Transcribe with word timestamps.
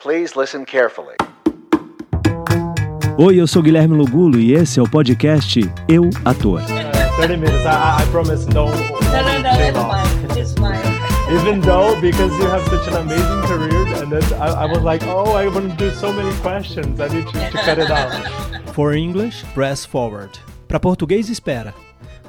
Please 0.00 0.36
listen 0.36 0.64
carefully. 0.64 1.16
Oi, 3.18 3.34
eu 3.40 3.48
sou 3.48 3.60
Guilherme 3.60 3.96
Lugulo 3.96 4.38
e 4.38 4.54
esse 4.54 4.78
é 4.78 4.82
o 4.82 4.88
podcast 4.88 5.58
Eu 5.88 6.08
Ator. 6.24 6.62
30 7.16 7.36
minutes. 7.36 7.64
I, 7.64 8.02
I 8.02 8.06
promise 8.12 8.46
no. 8.46 8.66
No, 8.66 8.70
no, 8.70 8.76
no, 8.76 9.54
stay 9.54 9.68
it's 9.70 9.76
long. 9.76 9.90
fine. 9.90 10.40
It's 10.40 10.54
fine. 10.54 11.34
Even 11.34 11.60
though, 11.62 12.00
because 12.00 12.32
you 12.38 12.48
have 12.48 12.64
such 12.68 12.86
an 12.86 12.94
amazing 12.94 13.42
career, 13.48 13.86
and 14.00 14.12
then 14.12 14.22
I, 14.40 14.62
I 14.62 14.66
was 14.66 14.84
like, 14.84 15.02
oh, 15.08 15.32
I 15.32 15.48
want 15.48 15.68
to 15.72 15.76
do 15.76 15.90
so 15.90 16.12
many 16.12 16.32
questions. 16.42 17.00
I 17.00 17.08
need 17.08 17.26
to, 17.26 17.50
to 17.50 17.58
cut 17.58 17.80
it 17.80 17.90
out. 17.90 18.12
For 18.74 18.92
English, 18.92 19.42
press 19.52 19.84
forward. 19.84 20.38
Para 20.68 20.78
português, 20.78 21.28
espera. 21.28 21.74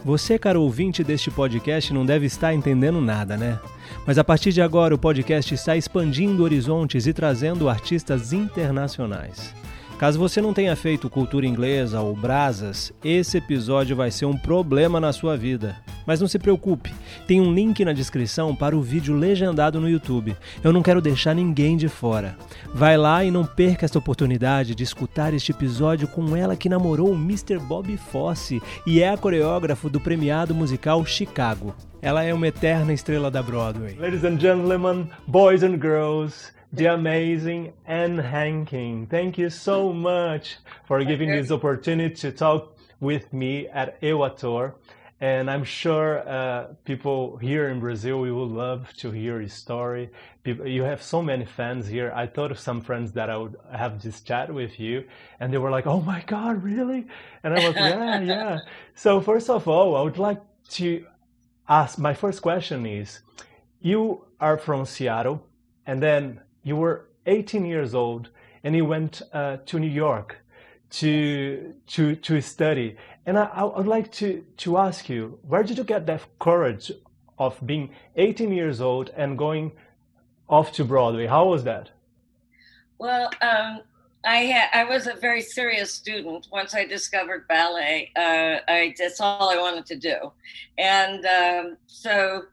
Você, 0.04 0.40
caro 0.40 0.62
ouvinte 0.62 1.04
deste 1.04 1.30
podcast, 1.30 1.94
não 1.94 2.06
deve 2.06 2.26
estar 2.26 2.54
entendendo 2.54 3.02
nada, 3.02 3.36
né? 3.36 3.60
Mas 4.08 4.18
a 4.18 4.24
partir 4.24 4.52
de 4.52 4.62
agora, 4.62 4.96
o 4.96 4.98
podcast 4.98 5.54
está 5.54 5.76
expandindo 5.76 6.44
horizontes 6.44 7.06
e 7.06 7.14
trazendo 7.14 7.68
artistas 7.68 8.32
internacionais. 8.32 9.54
Caso 10.00 10.18
você 10.18 10.42
não 10.42 10.54
tenha 10.54 10.78
feito 10.78 11.10
cultura 11.10 11.46
inglesa 11.46 12.00
ou 12.00 12.16
brasas, 12.16 12.94
esse 13.04 13.38
episódio 13.38 13.98
vai 13.98 14.10
ser 14.10 14.26
um 14.26 14.38
problema 14.38 14.98
na 14.98 15.12
sua 15.12 15.36
vida. 15.36 15.76
Mas 16.08 16.22
não 16.22 16.28
se 16.28 16.40
preocupe, 16.40 16.94
tem 17.28 17.42
um 17.42 17.54
link 17.54 17.84
na 17.84 17.92
descrição 17.92 18.56
para 18.56 18.78
o 18.78 18.82
vídeo 18.82 19.14
legendado 19.14 19.78
no 19.78 19.90
YouTube. 19.90 20.38
Eu 20.64 20.72
não 20.72 20.82
quero 20.82 21.02
deixar 21.02 21.36
ninguém 21.36 21.76
de 21.76 21.90
fora. 21.90 22.38
Vai 22.74 22.96
lá 22.96 23.26
e 23.26 23.30
não 23.30 23.46
perca 23.46 23.84
esta 23.84 24.00
oportunidade 24.00 24.74
de 24.74 24.84
escutar 24.84 25.34
este 25.34 25.52
episódio 25.52 26.08
com 26.08 26.34
ela 26.34 26.56
que 26.56 26.70
namorou 26.70 27.12
o 27.12 27.16
Mr. 27.16 27.60
Bob 27.60 27.98
Fosse 27.98 28.62
e 28.88 29.02
é 29.02 29.10
a 29.10 29.18
coreógrafa 29.18 29.90
do 29.90 30.00
premiado 30.00 30.56
musical 30.56 31.06
Chicago. 31.06 31.76
Ela 32.02 32.24
é 32.24 32.34
uma 32.34 32.48
eterna 32.48 32.94
estrela 32.94 33.30
da 33.30 33.44
Broadway. 33.44 33.98
Ladies 34.00 34.24
and 34.24 34.40
gentlemen, 34.40 35.10
boys 35.28 35.62
and 35.62 35.78
girls, 35.82 36.54
the 36.72 36.86
amazing 36.86 37.74
Ann 37.86 38.18
Reinking. 38.18 39.10
Thank 39.10 39.38
you 39.38 39.50
so 39.50 39.92
much 39.92 40.58
for 40.86 41.04
giving 41.04 41.32
this 41.32 41.52
opportunity 41.52 42.14
to 42.16 42.32
talk 42.32 42.78
with 43.00 43.34
me 43.34 43.68
at 43.68 43.98
Eu 44.02 44.20
Ator. 44.20 44.76
And 45.22 45.50
I'm 45.52 45.64
sure 45.66 46.20
uh, 46.30 46.68
people 46.86 47.38
here 47.38 47.70
in 47.70 47.80
Brazil 47.80 48.22
we 48.22 48.32
would 48.32 48.52
love 48.52 48.94
to 48.98 49.12
hear 49.12 49.40
your 49.40 49.50
story. 49.50 50.12
People, 50.44 50.68
you 50.68 50.84
have 50.84 51.04
so 51.04 51.22
many 51.22 51.44
fans 51.44 51.88
here. 51.88 52.14
I 52.16 52.28
thought 52.28 52.52
of 52.52 52.60
some 52.60 52.82
friends 52.82 53.12
that 53.14 53.30
I 53.30 53.36
would 53.36 53.58
have 53.72 54.02
this 54.02 54.22
chat 54.22 54.54
with 54.54 54.80
you, 54.80 55.04
and 55.42 55.52
they 55.52 55.58
were 55.58 55.72
like, 55.72 55.88
"Oh 55.88 56.00
my 56.00 56.24
God, 56.26 56.64
really?" 56.64 57.06
And 57.44 57.54
I 57.54 57.68
was, 57.68 57.76
"Yeah, 57.76 58.22
yeah." 58.34 58.60
So 58.96 59.20
first 59.20 59.50
of 59.50 59.68
all, 59.68 59.98
I 59.98 60.04
would 60.04 60.18
like 60.18 60.42
to 60.70 61.06
ask. 61.68 62.00
My 62.00 62.14
first 62.14 62.42
question 62.42 62.86
is, 62.86 63.20
you 63.82 64.24
are 64.40 64.58
from 64.58 64.86
Seattle, 64.86 65.46
and 65.86 66.02
then 66.02 66.40
you 66.70 66.76
were 66.76 67.10
18 67.26 67.66
years 67.66 67.94
old, 67.94 68.30
and 68.64 68.76
you 68.76 68.86
went 68.86 69.22
uh, 69.34 69.58
to 69.66 69.80
New 69.80 69.88
York 69.88 70.38
to 70.92 71.74
to 71.88 72.16
to 72.16 72.42
study. 72.42 72.98
And 73.26 73.38
I, 73.38 73.46
I 73.46 73.64
would 73.64 73.88
like 73.88 74.12
to 74.14 74.44
to 74.58 74.78
ask 74.78 75.10
you, 75.10 75.40
where 75.48 75.64
did 75.64 75.78
you 75.78 75.84
get 75.84 76.06
that 76.06 76.22
courage 76.40 76.92
of 77.38 77.60
being 77.66 77.92
18 78.16 78.52
years 78.52 78.82
old 78.82 79.12
and 79.16 79.38
going 79.38 79.72
off 80.48 80.72
to 80.74 80.84
Broadway? 80.84 81.28
How 81.28 81.46
was 81.48 81.64
that? 81.64 81.92
Well, 82.98 83.30
um, 83.42 83.82
I 84.26 84.38
had 84.38 84.70
I 84.74 84.84
was 84.84 85.08
a 85.08 85.14
very 85.14 85.42
serious 85.42 85.94
student. 85.94 86.48
Once 86.52 86.74
I 86.74 86.86
discovered 86.86 87.48
ballet, 87.48 88.12
uh, 88.16 88.60
I 88.68 88.94
that's 88.98 89.22
all 89.22 89.50
I 89.50 89.58
wanted 89.58 89.86
to 89.88 89.96
do, 89.96 90.32
and 90.78 91.26
um, 91.26 91.78
so 91.88 92.44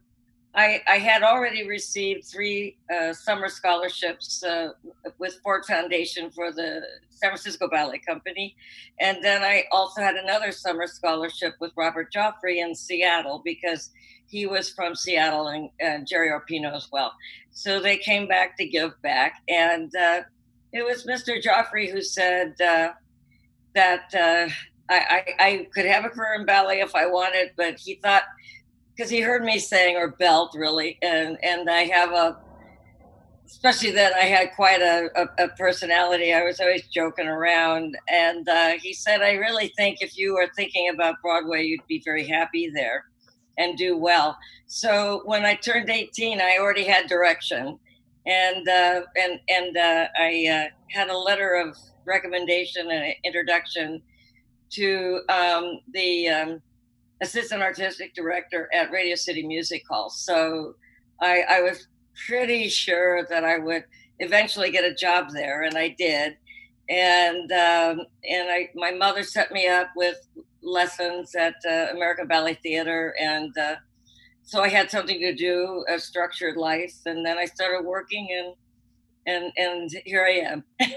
I, 0.56 0.82
I 0.88 0.96
had 0.96 1.22
already 1.22 1.68
received 1.68 2.24
three 2.24 2.78
uh, 2.90 3.12
summer 3.12 3.48
scholarships 3.48 4.42
uh, 4.42 4.70
with 5.18 5.38
Ford 5.42 5.66
Foundation 5.66 6.30
for 6.30 6.50
the 6.50 6.80
San 7.10 7.30
Francisco 7.30 7.68
Ballet 7.68 7.98
Company, 7.98 8.56
and 8.98 9.22
then 9.22 9.42
I 9.42 9.64
also 9.70 10.00
had 10.00 10.16
another 10.16 10.52
summer 10.52 10.86
scholarship 10.86 11.54
with 11.60 11.72
Robert 11.76 12.10
Joffrey 12.10 12.56
in 12.56 12.74
Seattle 12.74 13.42
because 13.44 13.90
he 14.28 14.46
was 14.46 14.70
from 14.70 14.94
Seattle 14.94 15.48
and, 15.48 15.68
and 15.78 16.06
Jerry 16.06 16.30
Arpino 16.30 16.74
as 16.74 16.88
well. 16.90 17.12
So 17.50 17.78
they 17.78 17.98
came 17.98 18.26
back 18.26 18.56
to 18.56 18.66
give 18.66 19.00
back, 19.02 19.42
and 19.48 19.94
uh, 19.94 20.22
it 20.72 20.84
was 20.84 21.04
Mr. 21.04 21.42
Joffrey 21.42 21.92
who 21.92 22.00
said 22.00 22.58
uh, 22.62 22.88
that 23.74 24.14
uh, 24.14 24.48
I, 24.88 24.96
I, 24.98 25.24
I 25.38 25.68
could 25.74 25.84
have 25.84 26.06
a 26.06 26.08
career 26.08 26.34
in 26.40 26.46
ballet 26.46 26.80
if 26.80 26.94
I 26.94 27.06
wanted, 27.06 27.50
but 27.58 27.78
he 27.78 27.96
thought 27.96 28.22
because 28.96 29.10
he 29.10 29.20
heard 29.20 29.44
me 29.44 29.58
saying 29.58 29.96
or 29.96 30.08
belt 30.08 30.54
really, 30.54 30.98
and 31.02 31.38
and 31.42 31.68
I 31.68 31.84
have 31.84 32.12
a 32.12 32.38
especially 33.46 33.92
that 33.92 34.12
I 34.14 34.24
had 34.24 34.50
quite 34.56 34.80
a, 34.80 35.08
a, 35.14 35.44
a 35.44 35.48
personality. 35.50 36.34
I 36.34 36.42
was 36.42 36.58
always 36.58 36.86
joking 36.88 37.28
around, 37.28 37.96
and 38.08 38.48
uh, 38.48 38.72
he 38.80 38.92
said, 38.92 39.22
"I 39.22 39.32
really 39.32 39.72
think 39.76 39.98
if 40.00 40.16
you 40.16 40.36
are 40.36 40.48
thinking 40.56 40.88
about 40.88 41.16
Broadway, 41.22 41.64
you'd 41.64 41.86
be 41.86 42.02
very 42.04 42.26
happy 42.26 42.70
there." 42.74 43.04
and 43.58 43.76
do 43.76 43.96
well. 43.96 44.36
So 44.66 45.22
when 45.24 45.44
I 45.44 45.54
turned 45.54 45.90
18, 45.90 46.40
I 46.40 46.58
already 46.60 46.84
had 46.84 47.06
direction, 47.06 47.78
and 48.26 48.68
uh, 48.68 49.02
and 49.16 49.40
and 49.48 49.76
uh, 49.76 50.08
I 50.18 50.46
uh, 50.50 50.66
had 50.90 51.08
a 51.08 51.16
letter 51.16 51.54
of 51.54 51.76
recommendation 52.04 52.90
and 52.90 53.14
introduction 53.24 54.02
to 54.70 55.20
um, 55.28 55.80
the 55.92 56.28
um, 56.28 56.62
assistant 57.20 57.62
artistic 57.62 58.14
director 58.14 58.68
at 58.72 58.90
Radio 58.90 59.14
City 59.14 59.46
Music 59.46 59.82
Hall. 59.88 60.10
So 60.10 60.74
I, 61.20 61.42
I 61.48 61.60
was 61.62 61.88
pretty 62.26 62.68
sure 62.68 63.26
that 63.28 63.44
I 63.44 63.58
would 63.58 63.84
eventually 64.18 64.70
get 64.70 64.84
a 64.84 64.94
job 64.94 65.30
there, 65.32 65.62
and 65.62 65.76
I 65.76 65.88
did. 65.88 66.36
And 66.88 67.50
um, 67.52 68.06
and 68.30 68.48
I 68.48 68.70
my 68.74 68.92
mother 68.92 69.22
set 69.24 69.50
me 69.50 69.66
up 69.66 69.88
with 69.96 70.16
lessons 70.62 71.34
at 71.34 71.54
uh, 71.68 71.88
American 71.92 72.28
Ballet 72.28 72.54
Theater, 72.62 73.14
and 73.20 73.56
uh, 73.58 73.76
so 74.44 74.62
I 74.62 74.68
had 74.68 74.90
something 74.90 75.18
to 75.20 75.34
do, 75.34 75.84
a 75.88 75.98
structured 75.98 76.56
life, 76.56 76.94
and 77.06 77.26
then 77.26 77.38
I 77.38 77.46
started 77.46 77.84
working, 77.84 78.28
and 78.30 78.54
and 79.26 79.52
and 79.56 79.90
here 80.04 80.24
I 80.24 80.34
am. 80.52 80.64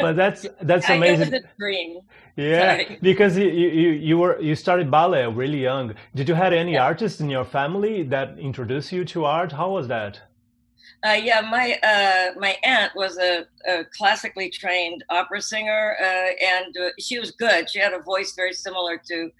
But 0.00 0.16
that's 0.16 0.46
that's 0.60 0.88
I 0.90 0.94
amazing. 0.94 1.34
a 1.34 1.40
dream. 1.58 2.00
Yeah, 2.36 2.60
Sorry. 2.82 2.98
because 3.00 3.38
you, 3.38 3.46
you 3.48 3.90
you 3.90 4.18
were 4.18 4.40
you 4.40 4.54
started 4.54 4.90
ballet 4.90 5.26
really 5.26 5.62
young. 5.62 5.94
Did 6.14 6.28
you 6.28 6.34
had 6.34 6.52
any 6.52 6.74
Yeah. 6.74 6.84
artists 6.84 7.20
in 7.20 7.30
your 7.30 7.44
family 7.44 8.02
that 8.04 8.38
introduced 8.38 8.92
you 8.92 9.04
to 9.06 9.24
art? 9.24 9.52
How 9.52 9.70
was 9.70 9.88
that? 9.88 10.20
Uh, 11.06 11.12
yeah, 11.12 11.40
my 11.40 11.78
uh, 11.82 12.38
my 12.38 12.56
aunt 12.64 12.92
was 12.94 13.16
a, 13.18 13.46
a 13.68 13.84
classically 13.96 14.50
trained 14.50 15.04
opera 15.10 15.40
singer, 15.40 15.96
uh, 16.00 16.04
and 16.44 16.76
uh, 16.76 16.90
she 16.98 17.18
was 17.18 17.30
good. 17.32 17.70
She 17.70 17.78
had 17.78 17.92
a 17.92 18.00
voice 18.00 18.34
very 18.34 18.52
similar 18.52 19.00
to 19.08 19.30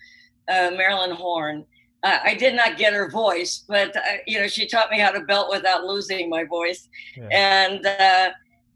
uh, 0.48 0.70
Marilyn 0.76 1.10
Horne. 1.12 1.64
Uh, 2.06 2.18
I 2.30 2.34
did 2.34 2.54
not 2.54 2.76
get 2.82 2.92
her 2.92 3.08
voice, 3.10 3.64
but 3.66 3.90
uh, 3.96 4.00
you 4.30 4.38
know, 4.38 4.46
she 4.46 4.64
taught 4.74 4.90
me 4.90 4.98
how 5.04 5.10
to 5.10 5.20
belt 5.32 5.48
without 5.50 5.80
losing 5.92 6.24
my 6.36 6.44
voice, 6.44 6.82
Yeah. 7.16 7.28
and 7.32 7.84
uh, 7.84 8.28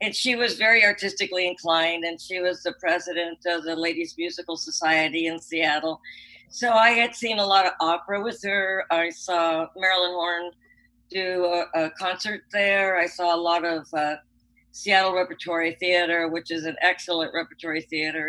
and 0.02 0.12
she 0.14 0.32
was 0.42 0.52
very 0.66 0.82
artistically 0.90 1.46
inclined, 1.46 2.02
and 2.08 2.20
she 2.20 2.40
was 2.40 2.56
the 2.62 2.74
president 2.84 3.38
of 3.46 3.58
the 3.68 3.76
Ladies 3.86 4.14
Musical 4.18 4.56
Society 4.56 5.22
in 5.30 5.38
Seattle. 5.38 6.00
So 6.48 6.68
I 6.72 6.90
had 7.02 7.14
seen 7.14 7.38
a 7.38 7.46
lot 7.54 7.66
of 7.66 7.72
opera 7.80 8.18
with 8.28 8.40
her. 8.42 8.84
I 8.90 9.10
saw 9.10 9.68
Marilyn 9.76 10.14
Horne 10.20 10.50
do 11.10 11.44
a, 11.44 11.60
a 11.84 11.90
concert 11.90 12.40
there. 12.50 12.96
I 13.04 13.06
saw 13.06 13.26
a 13.34 13.40
lot 13.50 13.64
of 13.64 13.86
uh, 13.94 14.16
Seattle 14.72 15.14
Repertory 15.14 15.76
Theater, 15.78 16.28
which 16.28 16.50
is 16.50 16.64
an 16.64 16.76
excellent 16.80 17.30
repertory 17.32 17.82
theater. 17.82 18.26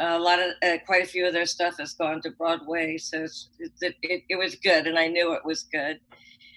A 0.00 0.18
lot 0.18 0.38
of, 0.38 0.52
uh, 0.62 0.78
quite 0.86 1.02
a 1.02 1.06
few 1.06 1.26
of 1.26 1.32
their 1.32 1.46
stuff 1.46 1.78
has 1.78 1.94
gone 1.94 2.20
to 2.22 2.30
Broadway, 2.30 2.98
so 2.98 3.24
it's, 3.24 3.48
it, 3.58 3.94
it, 4.02 4.22
it 4.28 4.36
was 4.36 4.54
good, 4.56 4.86
and 4.86 4.98
I 4.98 5.08
knew 5.08 5.32
it 5.32 5.44
was 5.44 5.64
good. 5.64 6.00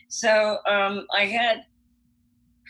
So 0.07 0.57
um, 0.67 1.07
I 1.15 1.25
had 1.25 1.63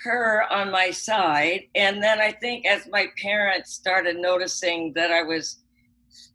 her 0.03 0.51
on 0.51 0.71
my 0.71 0.91
side, 0.91 1.63
and 1.75 2.01
then 2.01 2.19
I 2.19 2.31
think 2.31 2.65
as 2.65 2.87
my 2.89 3.07
parents 3.21 3.73
started 3.73 4.17
noticing 4.17 4.93
that 4.93 5.11
I 5.11 5.23
was 5.23 5.59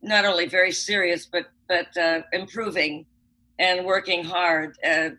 not 0.03 0.25
only 0.25 0.47
very 0.47 0.73
serious, 0.73 1.27
but 1.27 1.47
but 1.69 1.97
uh, 1.97 2.23
improving 2.33 3.07
and 3.59 3.85
working 3.85 4.25
hard. 4.25 4.77
Uh, 4.85 5.11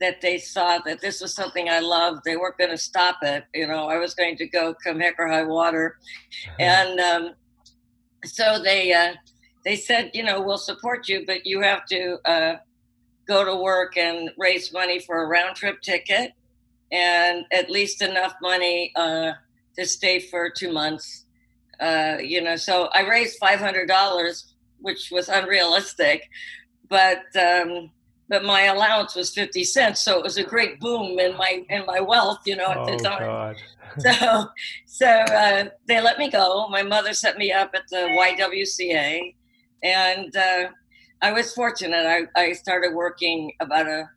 that 0.00 0.20
they 0.20 0.38
saw 0.38 0.78
that 0.78 1.00
this 1.00 1.20
was 1.20 1.34
something 1.34 1.68
I 1.68 1.80
loved. 1.80 2.20
They 2.24 2.36
weren't 2.36 2.56
going 2.56 2.70
to 2.70 2.78
stop 2.78 3.16
it. 3.22 3.44
You 3.52 3.66
know, 3.66 3.88
I 3.88 3.98
was 3.98 4.14
going 4.14 4.36
to 4.36 4.46
go 4.46 4.72
come 4.84 5.00
heck 5.00 5.16
or 5.18 5.26
high 5.26 5.42
water, 5.42 5.98
and 6.60 7.00
um, 7.00 7.34
so 8.24 8.60
they 8.62 8.92
uh, 8.92 9.14
they 9.64 9.76
said, 9.76 10.10
you 10.14 10.22
know, 10.22 10.40
we'll 10.40 10.58
support 10.58 11.08
you, 11.08 11.24
but 11.26 11.46
you 11.46 11.60
have 11.60 11.84
to 11.86 12.18
uh, 12.24 12.56
go 13.26 13.44
to 13.44 13.56
work 13.56 13.96
and 13.96 14.30
raise 14.38 14.72
money 14.72 14.98
for 14.98 15.22
a 15.22 15.26
round 15.26 15.56
trip 15.56 15.80
ticket 15.82 16.32
and 16.90 17.44
at 17.52 17.70
least 17.70 18.00
enough 18.00 18.34
money 18.40 18.92
uh, 18.96 19.32
to 19.76 19.86
stay 19.86 20.20
for 20.20 20.50
two 20.50 20.72
months. 20.72 21.26
Uh, 21.80 22.16
you 22.20 22.40
know, 22.40 22.56
so 22.56 22.88
I 22.94 23.06
raised 23.06 23.38
five 23.38 23.60
hundred 23.60 23.86
dollars, 23.86 24.54
which 24.80 25.10
was 25.12 25.28
unrealistic, 25.28 26.28
but 26.88 27.24
um, 27.36 27.90
but 28.28 28.44
my 28.44 28.64
allowance 28.64 29.14
was 29.14 29.30
50 29.30 29.64
cents. 29.64 30.00
So 30.00 30.18
it 30.18 30.22
was 30.22 30.36
a 30.36 30.44
great 30.44 30.80
boom 30.80 31.18
in 31.18 31.36
my 31.36 31.64
in 31.68 31.86
my 31.86 32.00
wealth, 32.00 32.40
you 32.44 32.56
know, 32.56 32.70
at 32.70 32.78
oh, 32.78 32.84
the 32.86 33.02
time. 33.02 33.22
God. 33.22 33.56
so 33.98 34.46
so 34.86 35.06
uh, 35.06 35.68
they 35.86 36.00
let 36.00 36.18
me 36.18 36.30
go. 36.30 36.68
My 36.68 36.82
mother 36.82 37.12
set 37.14 37.38
me 37.38 37.52
up 37.52 37.70
at 37.74 37.88
the 37.88 37.96
YWCA, 37.96 39.34
and 39.82 40.36
uh, 40.36 40.68
I 41.22 41.32
was 41.32 41.52
fortunate. 41.54 42.06
I, 42.06 42.40
I 42.40 42.52
started 42.52 42.94
working 42.94 43.52
about 43.60 43.88
a 43.88 44.10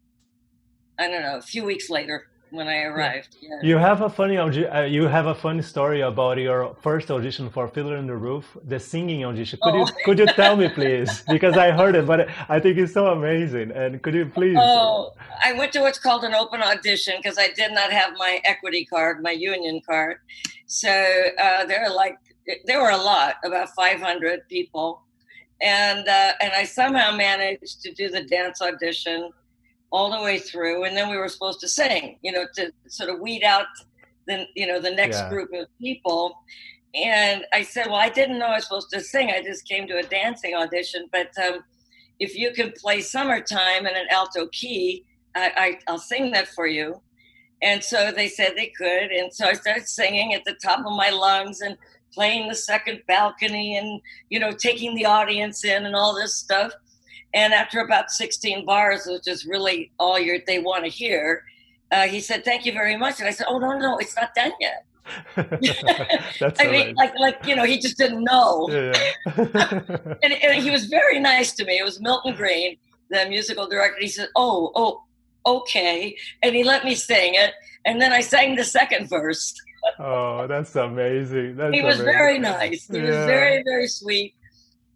I 1.00 1.08
don't 1.08 1.22
know 1.22 1.38
a 1.38 1.42
few 1.42 1.64
weeks 1.64 1.90
later 1.90 2.31
when 2.52 2.68
I 2.68 2.84
arrived. 2.84 3.38
Yeah. 3.42 3.60
You 3.64 3.78
have 3.78 4.02
a 4.02 4.10
funny 4.10 4.38
uh, 4.38 4.84
you 4.84 5.08
have 5.08 5.26
a 5.26 5.34
funny 5.36 5.62
story 5.62 6.02
about 6.02 6.38
your 6.38 6.76
first 6.82 7.10
audition 7.10 7.50
for 7.50 7.68
Fiddler 7.68 7.98
on 7.98 8.08
the 8.08 8.16
Roof, 8.16 8.58
the 8.64 8.80
singing 8.80 9.26
audition. 9.26 9.58
Could 9.64 9.74
Oh. 9.74 9.80
you 9.80 9.86
could 10.06 10.20
you 10.20 10.26
tell 10.28 10.56
me 10.56 10.68
please? 10.80 11.24
Because 11.28 11.56
I 11.58 11.72
heard 11.72 11.96
it, 11.96 12.06
but 12.06 12.20
I 12.50 12.60
think 12.60 12.78
it's 12.78 12.94
so 12.94 13.08
amazing. 13.08 13.72
And 13.72 14.02
could 14.04 14.14
you 14.14 14.26
please? 14.26 14.58
Oh, 14.60 15.14
I 15.44 15.54
went 15.54 15.72
to 15.74 15.80
what's 15.82 16.00
called 16.00 16.24
an 16.24 16.34
open 16.34 16.62
audition 16.62 17.16
because 17.22 17.38
I 17.38 17.50
did 17.62 17.72
not 17.72 17.92
have 17.92 18.12
my 18.18 18.42
equity 18.44 18.86
card, 18.86 19.24
my 19.24 19.32
union 19.32 19.82
card. 19.90 20.18
So 20.68 20.90
uh, 20.90 21.66
there 21.66 21.82
are 21.86 21.94
like 21.94 22.18
there 22.66 22.82
were 22.82 22.90
a 22.92 22.98
lot, 22.98 23.36
about 23.46 23.70
500 23.70 24.48
people, 24.50 25.02
and 25.62 26.08
uh, 26.08 26.34
and 26.42 26.52
I 26.54 26.64
somehow 26.66 27.16
managed 27.16 27.82
to 27.84 27.94
do 27.94 28.10
the 28.10 28.24
dance 28.24 28.62
audition 28.62 29.32
all 29.92 30.10
the 30.12 30.22
way 30.22 30.40
through, 30.40 30.86
and 30.86 30.96
then 30.96 31.10
we 31.10 31.18
were 31.18 31.28
supposed 31.30 31.60
to 31.62 31.68
sing, 31.68 32.18
you 32.22 32.32
know, 32.32 32.46
to 32.56 32.72
sort 32.88 33.10
of 33.10 33.20
weed 33.20 33.44
out 33.44 33.66
the 34.28 34.46
you 34.56 34.68
know 34.68 34.80
the 34.80 34.92
next 34.92 35.18
Yeah. 35.20 35.30
group 35.30 35.50
of 35.54 35.68
people. 35.80 36.36
And 36.94 37.46
I 37.54 37.64
said, 37.64 37.88
well, 37.88 37.96
I 37.96 38.10
didn't 38.10 38.38
know 38.40 38.48
I 38.48 38.56
was 38.56 38.66
supposed 38.66 38.90
to 38.92 39.00
sing. 39.02 39.32
I 39.32 39.42
just 39.42 39.66
came 39.68 39.88
to 39.88 39.98
a 39.98 40.04
dancing 40.04 40.56
audition, 40.56 41.08
but 41.12 41.32
um, 41.42 41.64
if 42.20 42.36
you 42.36 42.52
can 42.52 42.74
play 42.74 43.02
"Summertime" 43.02 43.86
in 43.86 43.96
an 43.96 44.08
alto 44.12 44.48
key, 44.52 45.06
I, 45.36 45.52
I, 45.56 45.80
I'll 45.88 45.98
sing 46.00 46.32
that 46.32 46.50
for 46.50 46.68
you. 46.68 47.02
And 47.62 47.84
so 47.84 48.12
they 48.12 48.28
said 48.28 48.54
they 48.56 48.72
could. 48.78 49.12
And 49.12 49.34
so 49.34 49.46
I 49.46 49.54
started 49.54 49.88
singing 49.88 50.34
at 50.34 50.44
the 50.46 50.56
top 50.56 50.80
of 50.80 50.94
my 50.94 51.10
lungs 51.12 51.62
and 51.62 51.78
playing 52.14 52.48
the 52.50 52.56
second 52.56 53.02
balcony 53.08 53.78
and, 53.78 54.02
you 54.30 54.40
know, 54.40 54.52
taking 54.52 54.96
the 54.96 55.06
audience 55.06 55.64
in 55.64 55.86
and 55.86 55.96
all 55.96 56.14
this 56.16 56.36
stuff. 56.36 56.74
And 57.34 57.54
after 57.54 57.80
about 57.80 58.12
16 58.12 58.66
bars, 58.66 59.06
which 59.06 59.28
is 59.28 59.46
really 59.46 59.92
all 60.00 60.20
your, 60.20 60.40
they 60.46 60.60
want 60.60 60.84
to 60.84 60.90
hear, 60.90 61.44
uh, 61.92 62.08
he 62.08 62.20
said, 62.20 62.44
thank 62.44 62.66
you 62.66 62.72
very 62.72 62.98
much. 62.98 63.20
And 63.20 63.28
I 63.28 63.32
said, 63.32 63.48
oh, 63.50 63.58
no, 63.58 63.78
no, 63.78 63.98
it's 63.98 64.16
not 64.16 64.34
done 64.36 64.52
yet. 64.60 64.86
That's 66.40 66.62
I 66.62 66.68
mean, 66.68 66.96
like, 66.96 67.18
like, 67.18 67.46
you 67.46 67.56
know, 67.56 67.64
he 67.64 67.80
just 67.80 67.98
didn't 67.98 68.24
know. 68.24 68.70
yeah. 68.72 68.94
yeah. 69.26 69.82
and, 70.24 70.34
and 70.34 70.64
he 70.64 70.70
was 70.70 70.86
very 70.86 71.20
nice 71.20 71.54
to 71.54 71.66
me. 71.66 71.80
It 71.80 71.84
was 71.84 72.00
Milton 72.00 72.36
Greene, 72.36 72.78
the 73.10 73.26
musical 73.28 73.68
director. 73.68 74.00
He 74.00 74.08
said, 74.08 74.30
"Oh, 74.36 74.72
oh, 74.76 75.04
okay," 75.46 76.16
and 76.44 76.56
he 76.56 76.64
let 76.64 76.86
me 76.86 76.96
sing 76.96 77.34
it. 77.36 77.54
And 77.86 78.00
then 78.00 78.14
I 78.14 78.22
sang 78.22 78.56
the 78.56 78.64
second 78.64 79.10
verse. 79.10 79.54
oh, 80.00 80.48
that's 80.48 80.76
amazing. 80.76 81.58
That's 81.58 81.74
He 81.74 81.82
was 81.82 82.00
amazing. 82.00 82.06
very 82.06 82.40
nice. 82.40 82.88
He 82.88 83.02
was 83.02 83.16
very, 83.16 83.64
very 83.64 83.88
sweet. 83.88 84.36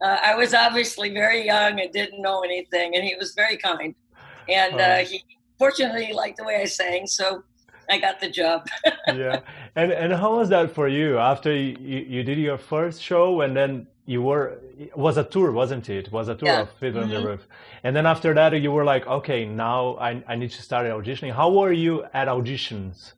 Uh, 0.02 0.18
I 0.24 0.36
was 0.36 0.54
obviously 0.54 1.10
very 1.14 1.46
young 1.46 1.80
and 1.80 1.92
didn't 1.92 2.22
know 2.22 2.42
anything, 2.42 2.96
and 2.96 3.04
he 3.04 3.16
was 3.16 3.34
very 3.34 3.58
kind. 3.58 3.96
And 4.50 4.80
uh, 4.80 4.98
he, 4.98 5.24
fortunately, 5.58 6.12
liked 6.14 6.38
the 6.38 6.44
way 6.44 6.58
I 6.62 6.66
sang, 6.66 7.08
so 7.08 7.44
I 7.90 7.98
got 8.00 8.20
the 8.20 8.30
job. 8.30 8.68
yeah 9.08 9.40
and 9.76 9.92
and 9.92 10.12
how 10.14 10.38
was 10.38 10.50
that 10.50 10.72
for 10.74 10.88
you 10.88 11.20
after 11.20 11.54
you, 11.54 11.76
you, 12.16 12.24
did 12.24 12.38
your 12.40 12.58
first 12.58 13.02
show 13.02 13.42
and 13.42 13.56
then 13.56 13.86
you 14.08 14.22
were 14.24 14.58
it 14.80 14.98
was 14.98 15.18
a 15.18 15.24
tour 15.24 15.52
wasn't 15.52 15.88
it 15.90 16.08
it 16.08 16.12
was 16.12 16.28
a 16.28 16.36
tour 16.36 16.50
Yeah. 16.50 16.62
of 16.62 16.72
Fiddler 16.80 17.04
on 17.04 17.10
the 17.10 17.16
Mhm. 17.18 17.26
Roof 17.26 17.48
and 17.84 17.96
then 17.96 18.06
after 18.08 18.34
that 18.34 18.54
you 18.60 18.72
were 18.72 18.84
like 18.84 19.06
okay 19.08 19.46
now 19.46 19.98
I, 20.08 20.24
I 20.28 20.36
need 20.36 20.52
to 20.52 20.62
start 20.64 20.88
auditioning 20.88 21.34
how 21.34 21.52
were 21.52 21.72
you 21.72 22.04
at 22.14 22.28
auditions 22.28 23.14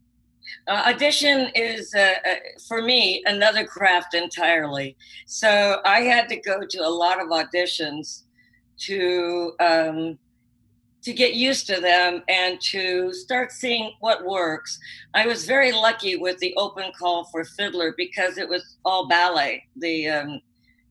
Uh, 0.67 0.83
audition 0.87 1.49
is, 1.55 1.93
uh, 1.95 2.15
uh, 2.29 2.35
for 2.67 2.81
me, 2.81 3.23
another 3.25 3.65
craft 3.65 4.13
entirely. 4.13 4.95
So 5.25 5.81
I 5.85 6.01
had 6.01 6.27
to 6.29 6.35
go 6.37 6.61
to 6.67 6.77
a 6.79 6.89
lot 6.89 7.21
of 7.21 7.29
auditions 7.29 8.23
to 8.79 9.53
um, 9.59 10.19
to 11.03 11.13
get 11.13 11.35
used 11.35 11.67
to 11.67 11.79
them 11.79 12.21
and 12.27 12.59
to 12.59 13.13
start 13.13 13.51
seeing 13.53 13.93
what 14.01 14.25
works. 14.25 14.77
I 15.13 15.25
was 15.25 15.45
very 15.45 15.71
lucky 15.71 16.17
with 16.17 16.37
the 16.39 16.53
open 16.57 16.91
call 16.99 17.23
for 17.31 17.45
fiddler 17.45 17.93
because 17.95 18.37
it 18.37 18.49
was 18.49 18.75
all 18.83 19.07
ballet. 19.07 19.63
The 19.77 20.09
um, 20.09 20.41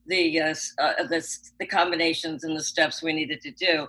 the 0.08 0.40
uh, 0.40 0.54
uh, 0.78 1.04
the 1.04 1.26
the 1.58 1.66
combinations 1.66 2.44
and 2.44 2.56
the 2.56 2.62
steps 2.62 3.02
we 3.02 3.12
needed 3.12 3.40
to 3.42 3.50
do, 3.52 3.86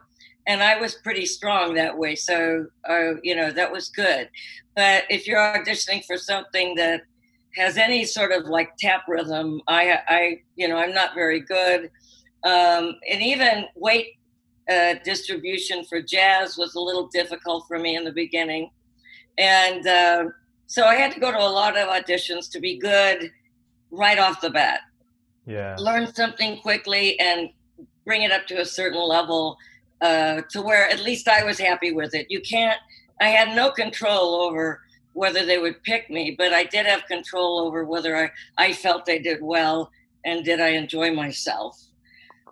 and 0.47 0.61
I 0.63 0.79
was 0.79 0.95
pretty 0.95 1.25
strong 1.25 1.73
that 1.75 1.97
way. 1.97 2.15
So 2.15 2.67
uh, 2.89 3.13
you 3.23 3.35
know 3.35 3.51
that 3.51 3.71
was 3.71 3.89
good. 3.89 4.29
But 4.75 5.05
if 5.09 5.25
you're 5.27 5.39
auditioning 5.39 6.05
for 6.05 6.17
something 6.17 6.75
that 6.75 7.01
has 7.57 7.77
any 7.77 8.05
sort 8.05 8.31
of 8.31 8.45
like 8.45 8.77
tap 8.77 9.03
rhythm, 9.07 9.61
I, 9.67 9.99
I, 10.07 10.41
you 10.55 10.67
know, 10.67 10.77
I'm 10.77 10.93
not 10.93 11.15
very 11.15 11.39
good. 11.39 11.89
Um, 12.43 12.95
and 13.11 13.21
even 13.21 13.65
weight 13.75 14.17
uh, 14.69 14.95
distribution 15.03 15.83
for 15.83 16.01
jazz 16.01 16.57
was 16.57 16.75
a 16.75 16.79
little 16.79 17.07
difficult 17.07 17.65
for 17.67 17.79
me 17.79 17.95
in 17.95 18.03
the 18.03 18.11
beginning. 18.11 18.69
And 19.37 19.85
uh, 19.87 20.25
so 20.67 20.85
I 20.85 20.95
had 20.95 21.11
to 21.13 21.19
go 21.19 21.31
to 21.31 21.39
a 21.39 21.49
lot 21.49 21.77
of 21.77 21.87
auditions 21.89 22.49
to 22.51 22.59
be 22.59 22.77
good 22.77 23.31
right 23.89 24.19
off 24.19 24.41
the 24.41 24.49
bat. 24.49 24.81
Yeah 25.47 25.75
Learn 25.79 26.13
something 26.13 26.59
quickly 26.61 27.19
and 27.19 27.49
bring 28.05 28.21
it 28.21 28.31
up 28.31 28.45
to 28.47 28.61
a 28.61 28.65
certain 28.65 29.01
level 29.01 29.57
uh, 30.01 30.41
to 30.49 30.61
where 30.61 30.89
at 30.89 30.99
least 30.99 31.27
I 31.27 31.43
was 31.43 31.57
happy 31.57 31.91
with 31.91 32.13
it. 32.13 32.27
You 32.29 32.41
can't, 32.41 32.79
I 33.19 33.29
had 33.29 33.55
no 33.55 33.71
control 33.71 34.35
over 34.35 34.81
whether 35.13 35.45
they 35.45 35.57
would 35.57 35.81
pick 35.83 36.09
me, 36.09 36.35
but 36.37 36.53
I 36.53 36.63
did 36.63 36.85
have 36.85 37.05
control 37.07 37.59
over 37.59 37.83
whether 37.85 38.15
I, 38.15 38.29
I 38.57 38.73
felt 38.73 39.09
I 39.09 39.17
did 39.17 39.39
well 39.41 39.91
and 40.25 40.45
did 40.45 40.61
I 40.61 40.69
enjoy 40.69 41.11
myself. 41.13 41.81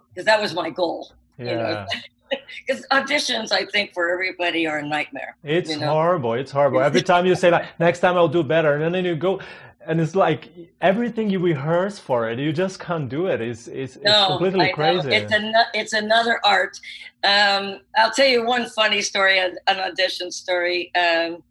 Because 0.10 0.26
that 0.26 0.42
was 0.42 0.54
my 0.54 0.70
goal. 0.70 1.14
yeah 1.38 1.86
know, 2.32 2.40
Because 2.66 2.86
auditions, 2.92 3.52
I 3.52 3.66
think, 3.66 3.94
for 3.94 4.10
everybody 4.10 4.66
are 4.66 4.80
a 4.80 4.88
nightmare. 4.88 5.36
it's 5.44 5.70
you 5.70 5.78
know? 5.78 5.92
horrible 5.92 6.34
it's 6.34 6.52
horrible 6.52 6.82
every 6.82 7.04
time 7.04 7.26
you 7.28 7.36
say 7.36 7.52
like 7.52 7.80
next 7.80 8.00
time 8.00 8.16
I'll 8.18 8.28
do 8.28 8.44
better 8.44 8.74
and 8.76 8.96
then 8.96 9.06
you 9.06 9.16
go 9.16 9.40
and 9.88 10.02
it's 10.02 10.16
like 10.16 10.50
everything 10.82 11.30
you 11.30 11.40
rehearse 11.40 12.00
for 12.00 12.30
it 12.30 12.40
you 12.40 12.52
just 12.52 12.80
can't 12.80 13.10
do 13.10 13.28
it 13.28 13.42
it's 13.42 13.68
it's, 13.68 13.96
it's 13.98 14.04
No, 14.06 14.28
completely 14.28 14.62
I 14.62 14.68
know. 14.68 14.74
crazy 14.74 15.12
It's 15.12 15.32
an, 15.34 15.54
it's 15.74 15.94
another 15.94 16.40
art. 16.46 16.80
Um, 17.24 17.80
I'll 17.98 18.12
tell 18.12 18.28
you 18.28 18.46
one 18.46 18.68
funny 18.70 19.02
story, 19.02 19.40
an, 19.40 19.58
an 19.68 19.80
audition 19.80 20.32
story. 20.32 20.92
Um, 20.96 21.44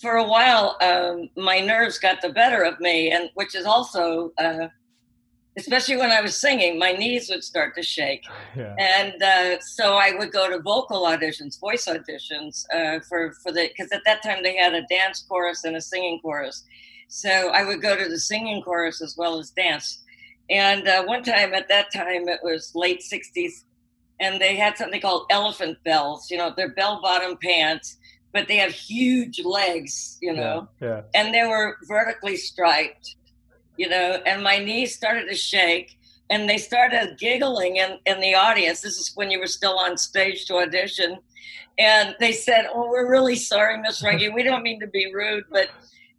for 0.00 0.16
a 0.16 0.24
while, 0.24 0.76
um, 0.80 1.30
my 1.36 1.60
nerves 1.60 1.98
got 1.98 2.20
the 2.20 2.30
better 2.30 2.62
of 2.64 2.80
me, 2.80 3.10
and 3.10 3.30
which 3.34 3.54
is 3.54 3.64
also, 3.66 4.32
uh, 4.38 4.68
especially 5.56 5.96
when 5.96 6.10
I 6.10 6.20
was 6.20 6.34
singing, 6.34 6.78
my 6.78 6.92
knees 6.92 7.28
would 7.30 7.44
start 7.44 7.74
to 7.76 7.82
shake, 7.82 8.24
yeah 8.56 8.74
and 8.78 9.22
uh, 9.22 9.60
so 9.60 9.94
I 9.96 10.12
would 10.18 10.32
go 10.32 10.50
to 10.50 10.60
vocal 10.60 11.04
auditions, 11.04 11.60
voice 11.60 11.86
auditions 11.86 12.64
uh, 12.74 13.00
for 13.08 13.32
for 13.42 13.52
the 13.52 13.68
because 13.68 13.92
at 13.92 14.02
that 14.06 14.22
time 14.22 14.42
they 14.42 14.56
had 14.56 14.74
a 14.74 14.82
dance 14.88 15.24
chorus 15.28 15.64
and 15.64 15.76
a 15.76 15.80
singing 15.80 16.20
chorus, 16.20 16.64
so 17.14 17.50
I 17.50 17.62
would 17.62 17.82
go 17.82 17.94
to 17.94 18.08
the 18.08 18.18
singing 18.18 18.62
chorus 18.62 19.02
as 19.02 19.18
well 19.18 19.38
as 19.38 19.50
dance. 19.50 20.02
And 20.48 20.88
uh, 20.88 21.04
one 21.04 21.22
time 21.22 21.52
at 21.52 21.68
that 21.68 21.92
time, 21.92 22.26
it 22.26 22.40
was 22.42 22.72
late 22.74 23.02
60s, 23.02 23.64
and 24.18 24.40
they 24.40 24.56
had 24.56 24.78
something 24.78 24.98
called 24.98 25.26
elephant 25.28 25.76
bells. 25.84 26.30
You 26.30 26.38
know, 26.38 26.54
they're 26.56 26.72
bell 26.72 27.02
bottom 27.02 27.36
pants, 27.36 27.98
but 28.32 28.48
they 28.48 28.56
have 28.56 28.72
huge 28.72 29.44
legs, 29.44 30.16
you 30.22 30.32
know, 30.32 30.68
yeah 30.80 31.02
and 31.14 31.34
they 31.34 31.46
were 31.46 31.76
vertically 31.86 32.38
striped, 32.38 33.16
you 33.76 33.90
know, 33.90 34.22
and 34.24 34.42
my 34.42 34.58
knees 34.58 34.94
started 34.94 35.28
to 35.28 35.36
shake. 35.36 35.98
And 36.30 36.48
they 36.48 36.56
started 36.56 37.18
giggling 37.18 37.76
in, 37.76 37.98
in 38.06 38.20
the 38.20 38.34
audience. 38.34 38.80
This 38.80 38.96
is 38.96 39.12
when 39.14 39.30
you 39.30 39.38
were 39.38 39.46
still 39.46 39.78
on 39.78 39.98
stage 39.98 40.46
to 40.46 40.56
audition. 40.56 41.18
And 41.78 42.16
they 42.20 42.32
said, 42.32 42.68
Oh, 42.72 42.88
we're 42.88 43.10
really 43.10 43.36
sorry, 43.36 43.78
Miss 43.82 44.02
Reggie. 44.04 44.30
We 44.30 44.42
don't 44.42 44.62
mean 44.62 44.80
to 44.80 44.86
be 44.86 45.12
rude, 45.12 45.44
but 45.50 45.68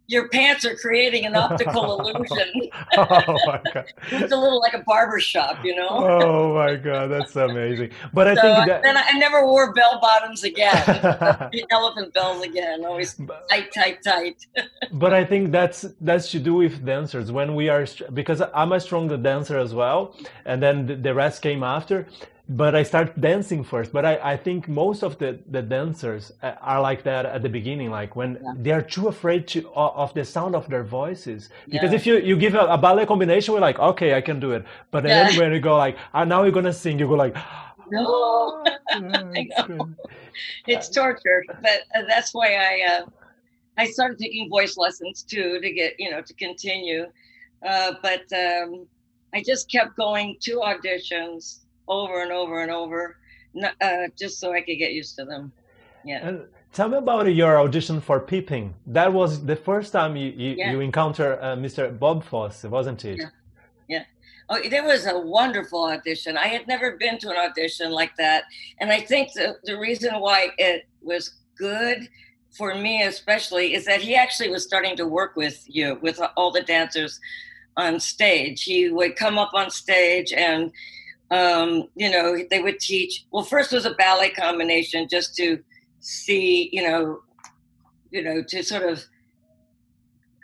your 0.06 0.28
pants 0.28 0.64
are 0.64 0.76
creating 0.76 1.24
an 1.24 1.34
optical 1.34 1.98
illusion. 2.00 2.70
oh 2.96 3.38
my 3.46 3.60
god 3.72 3.84
It's 4.12 4.32
a 4.32 4.36
little 4.36 4.60
like 4.60 4.74
a 4.74 4.80
barber 4.80 5.18
shop, 5.20 5.64
you 5.64 5.74
know. 5.76 5.88
oh 5.88 6.54
my 6.54 6.76
god 6.76 7.06
that's 7.08 7.34
amazing 7.36 7.90
but 8.12 8.26
i 8.28 8.34
so 8.34 8.42
think 8.42 8.58
uh, 8.58 8.66
that 8.66 8.82
then 8.82 8.96
I, 8.96 9.04
I 9.12 9.18
never 9.18 9.46
wore 9.46 9.72
bell 9.72 9.98
bottoms 10.00 10.44
again. 10.44 10.74
the 10.86 11.64
elephant 11.70 12.12
bells 12.14 12.42
again, 12.44 12.84
always 12.84 13.14
But- 13.14 13.48
tight, 13.50 13.72
tight, 13.72 14.02
tight. 14.02 14.46
but 14.92 15.12
i 15.14 15.24
think 15.24 15.52
that's 15.52 15.86
that's 16.00 16.30
to 16.32 16.38
do 16.38 16.54
with 16.54 16.84
dancers 16.84 17.32
when 17.32 17.54
we 17.54 17.68
are 17.68 17.86
because 18.12 18.42
i'm 18.54 18.72
a 18.72 18.80
strong 18.80 19.08
dancer 19.22 19.58
as 19.58 19.74
well 19.74 20.16
and 20.44 20.62
then 20.62 20.86
the, 20.86 20.96
the 20.96 21.14
rest 21.14 21.42
came 21.42 21.62
after 21.62 22.06
but 22.48 22.74
i 22.74 22.82
start 22.82 23.18
dancing 23.20 23.64
first 23.64 23.90
but 23.92 24.04
i, 24.04 24.16
I 24.32 24.36
think 24.36 24.68
most 24.68 25.02
of 25.02 25.18
the, 25.18 25.38
the 25.50 25.62
dancers 25.62 26.30
uh, 26.42 26.52
are 26.60 26.80
like 26.80 27.02
that 27.04 27.24
at 27.24 27.42
the 27.42 27.48
beginning 27.48 27.90
like 27.90 28.16
when 28.16 28.38
Yeah. 28.42 28.52
they 28.54 28.70
are 28.70 28.82
too 28.82 29.08
afraid 29.08 29.48
to 29.48 29.66
of 29.70 29.96
of 29.96 30.14
the 30.14 30.24
sound 30.24 30.54
of 30.54 30.68
their 30.68 30.84
voices 30.84 31.48
because 31.70 31.92
Yeah. 31.92 31.94
if 31.94 32.06
you 32.06 32.18
you 32.18 32.36
give 32.36 32.54
a, 32.54 32.66
a 32.66 32.76
ballet 32.76 33.06
combination 33.06 33.54
we're 33.54 33.60
like 33.60 33.78
okay 33.78 34.14
i 34.14 34.20
can 34.20 34.40
do 34.40 34.52
it 34.52 34.64
but 34.90 35.02
then 35.04 35.26
Yeah. 35.26 35.30
when 35.34 35.52
you 35.52 35.60
go 35.60 35.76
like 35.76 35.96
ah, 36.12 36.24
now 36.24 36.42
you're 36.42 36.52
gonna 36.52 36.72
sing 36.72 36.98
you 36.98 37.08
go 37.08 37.14
like 37.14 37.34
No, 37.90 38.64
it's 40.66 40.90
torture, 40.90 41.44
but 41.60 41.82
uh, 41.94 42.02
that's 42.08 42.32
why 42.32 42.54
I 42.54 42.96
uh, 42.96 43.04
I 43.76 43.86
started 43.90 44.18
taking 44.18 44.48
voice 44.48 44.76
lessons 44.76 45.24
too 45.28 45.60
to 45.60 45.72
get 45.72 45.94
you 45.98 46.10
know 46.10 46.22
to 46.22 46.34
continue. 46.34 47.06
Uh, 47.66 47.94
but 48.02 48.22
um, 48.34 48.86
I 49.34 49.42
just 49.44 49.70
kept 49.70 49.96
going 49.96 50.36
to 50.42 50.58
auditions 50.58 51.63
over 51.88 52.22
and 52.22 52.32
over 52.32 52.62
and 52.62 52.70
over, 52.70 53.16
uh, 53.80 54.08
just 54.18 54.40
so 54.40 54.52
I 54.52 54.60
could 54.60 54.78
get 54.78 54.92
used 54.92 55.16
to 55.16 55.24
them. 55.24 55.52
Yeah. 56.04 56.26
And 56.26 56.44
tell 56.72 56.88
me 56.88 56.98
about 56.98 57.26
your 57.32 57.58
audition 57.60 58.00
for 58.00 58.20
Pippin. 58.20 58.74
That 58.86 59.12
was 59.12 59.44
the 59.44 59.56
first 59.56 59.92
time 59.92 60.16
you 60.16 60.30
you, 60.30 60.50
Yeah. 60.56 60.72
you 60.72 60.80
encounter 60.80 61.38
uh, 61.40 61.56
Mr. 61.56 61.96
Bob 61.98 62.24
Fosse, 62.24 62.64
wasn't 62.64 63.04
it? 63.04 63.18
Yeah. 63.88 64.04
Oh, 64.50 64.60
there 64.68 64.84
was 64.84 65.06
a 65.06 65.18
wonderful 65.18 65.84
audition. 65.84 66.36
I 66.36 66.48
had 66.48 66.66
never 66.68 66.98
been 66.98 67.16
to 67.20 67.30
an 67.30 67.36
audition 67.36 67.90
like 67.90 68.14
that. 68.18 68.44
And 68.78 68.90
I 68.92 69.00
think 69.00 69.32
the, 69.32 69.56
the 69.64 69.78
reason 69.78 70.20
why 70.20 70.50
it 70.58 70.86
was 71.00 71.36
good 71.56 72.10
for 72.50 72.74
me, 72.74 73.02
especially, 73.04 73.72
is 73.72 73.86
that 73.86 74.02
he 74.02 74.14
actually 74.14 74.50
was 74.50 74.62
starting 74.62 74.96
to 74.98 75.06
work 75.06 75.34
with 75.34 75.64
you, 75.66 75.98
with 76.02 76.20
all 76.36 76.50
the 76.50 76.60
dancers 76.60 77.18
on 77.78 77.98
stage. 77.98 78.64
He 78.64 78.90
would 78.90 79.16
come 79.16 79.38
up 79.38 79.52
on 79.54 79.70
stage 79.70 80.30
and, 80.34 80.70
um, 81.30 81.88
you 81.96 82.10
know, 82.10 82.38
they 82.50 82.60
would 82.60 82.78
teach. 82.80 83.24
Well, 83.30 83.44
first 83.44 83.72
was 83.72 83.86
a 83.86 83.94
ballet 83.94 84.30
combination 84.30 85.08
just 85.08 85.34
to 85.36 85.58
see, 86.00 86.68
you 86.72 86.82
know, 86.82 87.20
you 88.10 88.22
know, 88.22 88.42
to 88.48 88.62
sort 88.62 88.82
of 88.82 89.04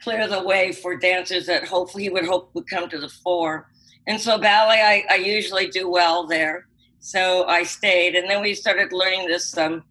clear 0.02 0.26
the 0.26 0.42
way 0.42 0.72
for 0.72 0.96
dancers 0.96 1.46
that 1.46 1.68
hopefully 1.68 2.04
he 2.04 2.10
would 2.10 2.24
hope 2.24 2.50
would 2.54 2.68
come 2.68 2.88
to 2.88 2.98
the 2.98 3.08
fore. 3.08 3.68
And 4.06 4.20
so 4.20 4.38
ballet, 4.38 4.80
I, 4.80 5.14
I 5.14 5.16
usually 5.16 5.68
do 5.68 5.88
well 5.88 6.26
there. 6.26 6.66
So 7.00 7.46
I 7.46 7.62
stayed, 7.62 8.14
and 8.14 8.28
then 8.28 8.42
we 8.42 8.54
started 8.54 8.92
learning 8.92 9.26
this 9.26 9.56
um, 9.56 9.84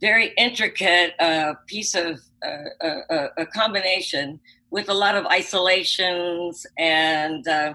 very 0.00 0.32
intricate 0.36 1.14
uh, 1.20 1.54
piece 1.66 1.94
of 1.94 2.20
uh, 2.44 2.84
uh, 2.84 3.28
a 3.36 3.46
combination 3.46 4.40
with 4.70 4.88
a 4.88 4.94
lot 4.94 5.16
of 5.16 5.24
isolations 5.26 6.66
and 6.78 7.46
uh, 7.48 7.74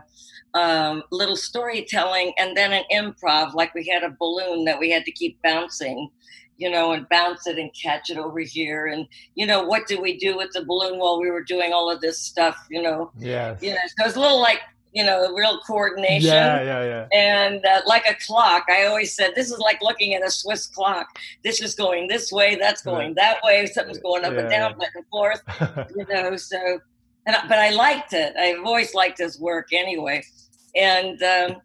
um, 0.54 1.04
little 1.12 1.36
storytelling, 1.36 2.34
and 2.38 2.56
then 2.56 2.74
an 2.74 2.84
improv. 2.92 3.54
Like 3.54 3.74
we 3.74 3.86
had 3.88 4.04
a 4.04 4.16
balloon 4.20 4.66
that 4.66 4.80
we 4.80 4.90
had 4.92 5.06
to 5.06 5.12
keep 5.12 5.42
bouncing, 5.42 6.10
you 6.58 6.70
know, 6.70 6.92
and 6.92 7.08
bounce 7.10 7.48
it 7.48 7.58
and 7.58 7.72
catch 7.74 8.10
it 8.10 8.18
over 8.18 8.40
here, 8.40 8.88
and 8.88 9.08
you 9.36 9.46
know, 9.46 9.64
what 9.64 9.88
did 9.88 10.00
we 10.02 10.18
do 10.18 10.38
with 10.38 10.52
the 10.54 10.64
balloon 10.66 11.00
while 11.00 11.20
we 11.20 11.30
were 11.32 11.44
doing 11.44 11.74
all 11.74 11.90
of 11.90 12.02
this 12.02 12.20
stuff, 12.20 12.56
you 12.70 12.82
know? 12.82 13.12
yeah 13.18 13.56
You 13.62 13.72
know, 13.72 13.80
so 13.98 14.06
it's 14.06 14.16
a 14.16 14.20
little 14.20 14.40
like 14.42 14.60
you 14.96 15.04
know, 15.04 15.34
real 15.34 15.60
coordination. 15.66 16.28
Yeah, 16.30 16.62
yeah, 16.62 16.84
yeah. 16.84 17.08
And 17.12 17.66
uh, 17.66 17.82
like 17.88 18.06
a 18.08 18.14
clock, 18.28 18.66
I 18.70 18.86
always 18.86 19.16
said, 19.16 19.32
this 19.34 19.50
is 19.50 19.58
like 19.58 19.82
looking 19.82 20.14
at 20.14 20.24
a 20.24 20.30
Swiss 20.30 20.68
clock. 20.68 21.08
This 21.44 21.64
is 21.64 21.74
going 21.74 22.08
this 22.08 22.32
way, 22.32 22.58
that's 22.62 22.84
going 22.84 23.16
that 23.16 23.40
way, 23.44 23.66
something's 23.66 23.98
going 23.98 24.24
up 24.24 24.34
Yeah, 24.34 24.42
and 24.42 24.50
down, 24.52 24.72
yeah. 24.74 24.78
back 24.78 24.92
and 24.94 25.06
forth, 25.08 25.42
you 25.98 26.06
know. 26.14 26.38
So, 26.38 26.80
and 27.26 27.36
I- 27.36 27.48
but 27.48 27.58
I 27.58 27.72
liked 27.72 28.14
it. 28.14 28.36
I've 28.38 28.64
always 28.64 28.94
liked 28.94 29.18
his 29.18 29.40
work 29.40 29.70
anyway. 29.74 30.24
And 30.76 31.22
um, 31.24 31.62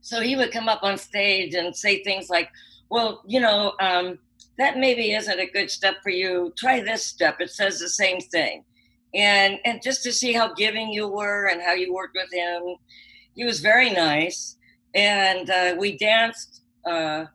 so 0.00 0.20
he 0.20 0.36
would 0.36 0.52
come 0.52 0.68
up 0.68 0.82
on 0.82 0.96
stage 0.98 1.54
and 1.54 1.74
say 1.74 2.02
things 2.02 2.30
like, 2.30 2.48
well, 2.90 3.22
you 3.26 3.40
know, 3.40 3.74
um, 3.80 4.18
that 4.58 4.78
maybe 4.78 5.12
isn't 5.12 5.40
a 5.40 5.50
good 5.50 5.70
step 5.70 5.96
for 6.02 6.10
you. 6.10 6.52
Try 6.56 6.80
this 6.80 7.04
step. 7.04 7.40
It 7.40 7.50
says 7.50 7.78
the 7.78 7.88
same 7.88 8.20
thing. 8.20 8.64
And 9.14 9.58
and 9.64 9.82
just 9.82 10.02
to 10.04 10.12
see 10.12 10.32
how 10.32 10.54
giving 10.54 10.92
you 10.92 11.08
were 11.08 11.46
and 11.46 11.60
how 11.60 11.72
you 11.72 11.92
worked 11.92 12.16
with 12.16 12.32
him, 12.32 12.76
he 13.34 13.44
was 13.44 13.60
very 13.60 13.90
nice. 13.90 14.56
And 14.94 15.50
uh, 15.50 15.74
we 15.78 15.96
danced 15.96 16.62
uh, 16.86 17.26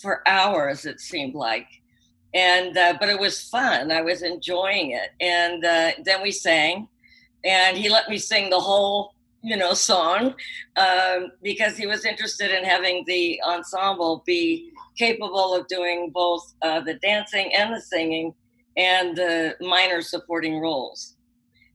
for 0.00 0.26
hours. 0.26 0.84
It 0.84 1.00
seemed 1.00 1.34
like, 1.34 1.68
and 2.34 2.76
uh, 2.76 2.96
but 2.98 3.08
it 3.08 3.18
was 3.18 3.42
fun. 3.42 3.92
I 3.92 4.02
was 4.02 4.22
enjoying 4.22 4.92
it. 4.92 5.10
And 5.20 5.64
uh, 5.64 5.92
then 6.04 6.22
we 6.22 6.32
sang, 6.32 6.88
and 7.44 7.76
he 7.76 7.88
let 7.88 8.08
me 8.08 8.18
sing 8.18 8.50
the 8.50 8.60
whole 8.60 9.14
you 9.42 9.56
know 9.56 9.74
song 9.74 10.34
um, 10.76 11.32
because 11.42 11.76
he 11.76 11.86
was 11.86 12.04
interested 12.04 12.50
in 12.50 12.64
having 12.64 13.04
the 13.06 13.40
ensemble 13.42 14.22
be 14.24 14.70
capable 14.96 15.54
of 15.54 15.66
doing 15.66 16.10
both 16.10 16.54
uh, 16.62 16.80
the 16.80 16.94
dancing 16.94 17.52
and 17.54 17.74
the 17.74 17.80
singing 17.80 18.34
and 18.76 19.16
the 19.16 19.54
minor 19.60 20.00
supporting 20.00 20.60
roles. 20.60 21.16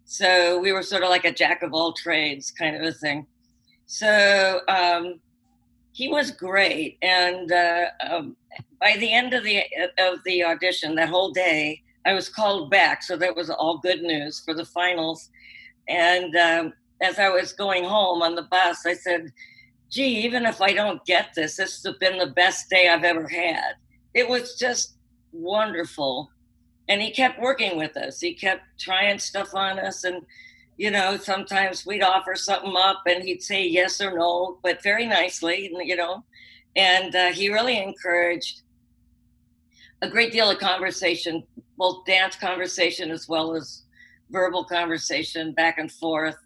So 0.05 0.59
we 0.59 0.71
were 0.71 0.83
sort 0.83 1.03
of 1.03 1.09
like 1.09 1.25
a 1.25 1.33
jack 1.33 1.61
of 1.61 1.73
all 1.73 1.91
trades 1.93 2.51
kind 2.51 2.75
of 2.75 2.81
a 2.81 2.93
thing. 2.93 3.27
So 3.85 4.61
um, 4.69 5.19
he 5.91 6.07
was 6.07 6.31
great, 6.31 6.97
and 7.01 7.51
uh, 7.51 7.85
um, 8.09 8.37
by 8.79 8.95
the 8.97 9.11
end 9.11 9.33
of 9.33 9.43
the 9.43 9.63
of 9.97 10.19
the 10.25 10.43
audition, 10.43 10.95
that 10.95 11.09
whole 11.09 11.31
day, 11.31 11.81
I 12.05 12.13
was 12.13 12.29
called 12.29 12.69
back. 12.69 13.03
So 13.03 13.17
that 13.17 13.35
was 13.35 13.49
all 13.49 13.79
good 13.79 14.01
news 14.01 14.41
for 14.43 14.53
the 14.53 14.65
finals. 14.65 15.29
And 15.89 16.35
um, 16.35 16.73
as 17.01 17.19
I 17.19 17.29
was 17.29 17.53
going 17.53 17.83
home 17.83 18.21
on 18.21 18.35
the 18.35 18.43
bus, 18.43 18.85
I 18.85 18.93
said, 18.93 19.31
"Gee, 19.89 20.25
even 20.25 20.45
if 20.45 20.61
I 20.61 20.73
don't 20.73 21.05
get 21.05 21.33
this, 21.35 21.57
this 21.57 21.83
has 21.83 21.95
been 21.97 22.17
the 22.17 22.27
best 22.27 22.69
day 22.69 22.89
I've 22.89 23.03
ever 23.03 23.27
had. 23.27 23.75
It 24.13 24.27
was 24.27 24.55
just 24.57 24.97
wonderful." 25.31 26.31
and 26.89 27.01
he 27.01 27.11
kept 27.11 27.39
working 27.39 27.77
with 27.77 27.97
us. 27.97 28.19
He 28.19 28.33
kept 28.33 28.63
trying 28.79 29.19
stuff 29.19 29.53
on 29.53 29.79
us, 29.79 30.03
and 30.03 30.25
you 30.77 30.91
know, 30.91 31.17
sometimes 31.17 31.85
we'd 31.85 32.03
offer 32.03 32.35
something 32.35 32.73
up, 32.77 33.01
and 33.07 33.23
he'd 33.23 33.41
say 33.41 33.65
yes 33.65 33.99
or 33.99 34.17
no, 34.17 34.59
but 34.61 34.83
very 34.83 35.07
nicely, 35.07 35.71
you 35.83 35.95
know. 35.95 36.23
And 36.75 37.15
uh, 37.15 37.31
he 37.31 37.51
really 37.51 37.81
encouraged 37.81 38.61
a 40.03 40.09
great 40.09 40.31
deal 40.31 40.51
of 40.51 40.59
conversation, 40.59 41.43
both 41.77 42.05
dance 42.05 42.35
conversation 42.35 43.09
as 43.09 43.27
well 43.27 43.55
as 43.55 43.83
verbal 44.29 44.63
conversation 44.63 45.51
back 45.53 45.79
and 45.79 45.91
forth. 45.91 46.37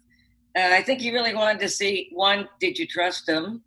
Uh, 0.56 0.70
I 0.72 0.82
think 0.82 1.00
he 1.00 1.12
really 1.12 1.34
wanted 1.34 1.60
to 1.60 1.68
see 1.68 2.10
one, 2.12 2.48
did 2.60 2.78
you 2.78 2.86
trust 2.86 3.28
him? 3.28 3.62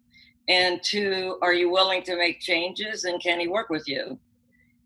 And 0.47 0.81
two, 0.83 1.39
are 1.41 1.53
you 1.53 1.71
willing 1.71 2.03
to 2.03 2.15
make 2.15 2.39
changes 2.39 3.05
and 3.05 3.21
can 3.21 3.39
he 3.39 3.47
work 3.47 3.69
with 3.69 3.87
you? 3.87 4.19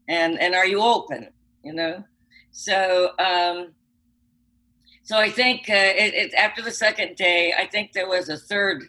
And 0.08 0.39
and 0.39 0.56
are 0.56 0.65
you 0.65 0.82
open? 0.82 1.27
you 1.63 1.74
know 1.74 2.03
so 2.51 3.12
um 3.20 3.74
so 5.03 5.18
i 5.18 5.29
think 5.29 5.70
uh, 5.70 5.74
it, 5.74 6.13
it 6.13 6.34
after 6.34 6.62
the 6.62 6.72
second 6.72 7.15
day 7.15 7.53
i 7.58 7.65
think 7.65 7.91
there 7.94 8.08
was 8.08 8.29
a 8.29 8.38
third 8.38 8.84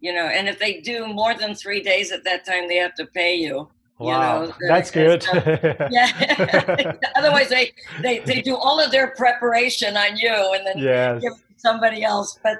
you 0.00 0.12
know 0.12 0.26
and 0.26 0.48
if 0.48 0.58
they 0.58 0.80
do 0.80 1.06
more 1.06 1.34
than 1.34 1.54
three 1.54 1.82
days 1.82 2.12
at 2.12 2.24
that 2.24 2.44
time 2.44 2.68
they 2.68 2.76
have 2.76 2.94
to 2.94 3.06
pay 3.06 3.34
you 3.36 3.68
Wow, 3.98 4.46
know, 4.46 4.54
that's 4.66 4.90
good. 4.90 5.24
yeah 5.90 6.10
otherwise 7.14 7.48
they, 7.50 7.70
they 8.02 8.18
they 8.20 8.42
do 8.42 8.56
all 8.56 8.80
of 8.80 8.90
their 8.90 9.08
preparation 9.14 9.96
on 9.96 10.16
you 10.16 10.32
and 10.54 10.66
then 10.66 10.78
yes. 10.78 11.22
give 11.22 11.32
somebody 11.62 12.02
else 12.02 12.38
but 12.42 12.58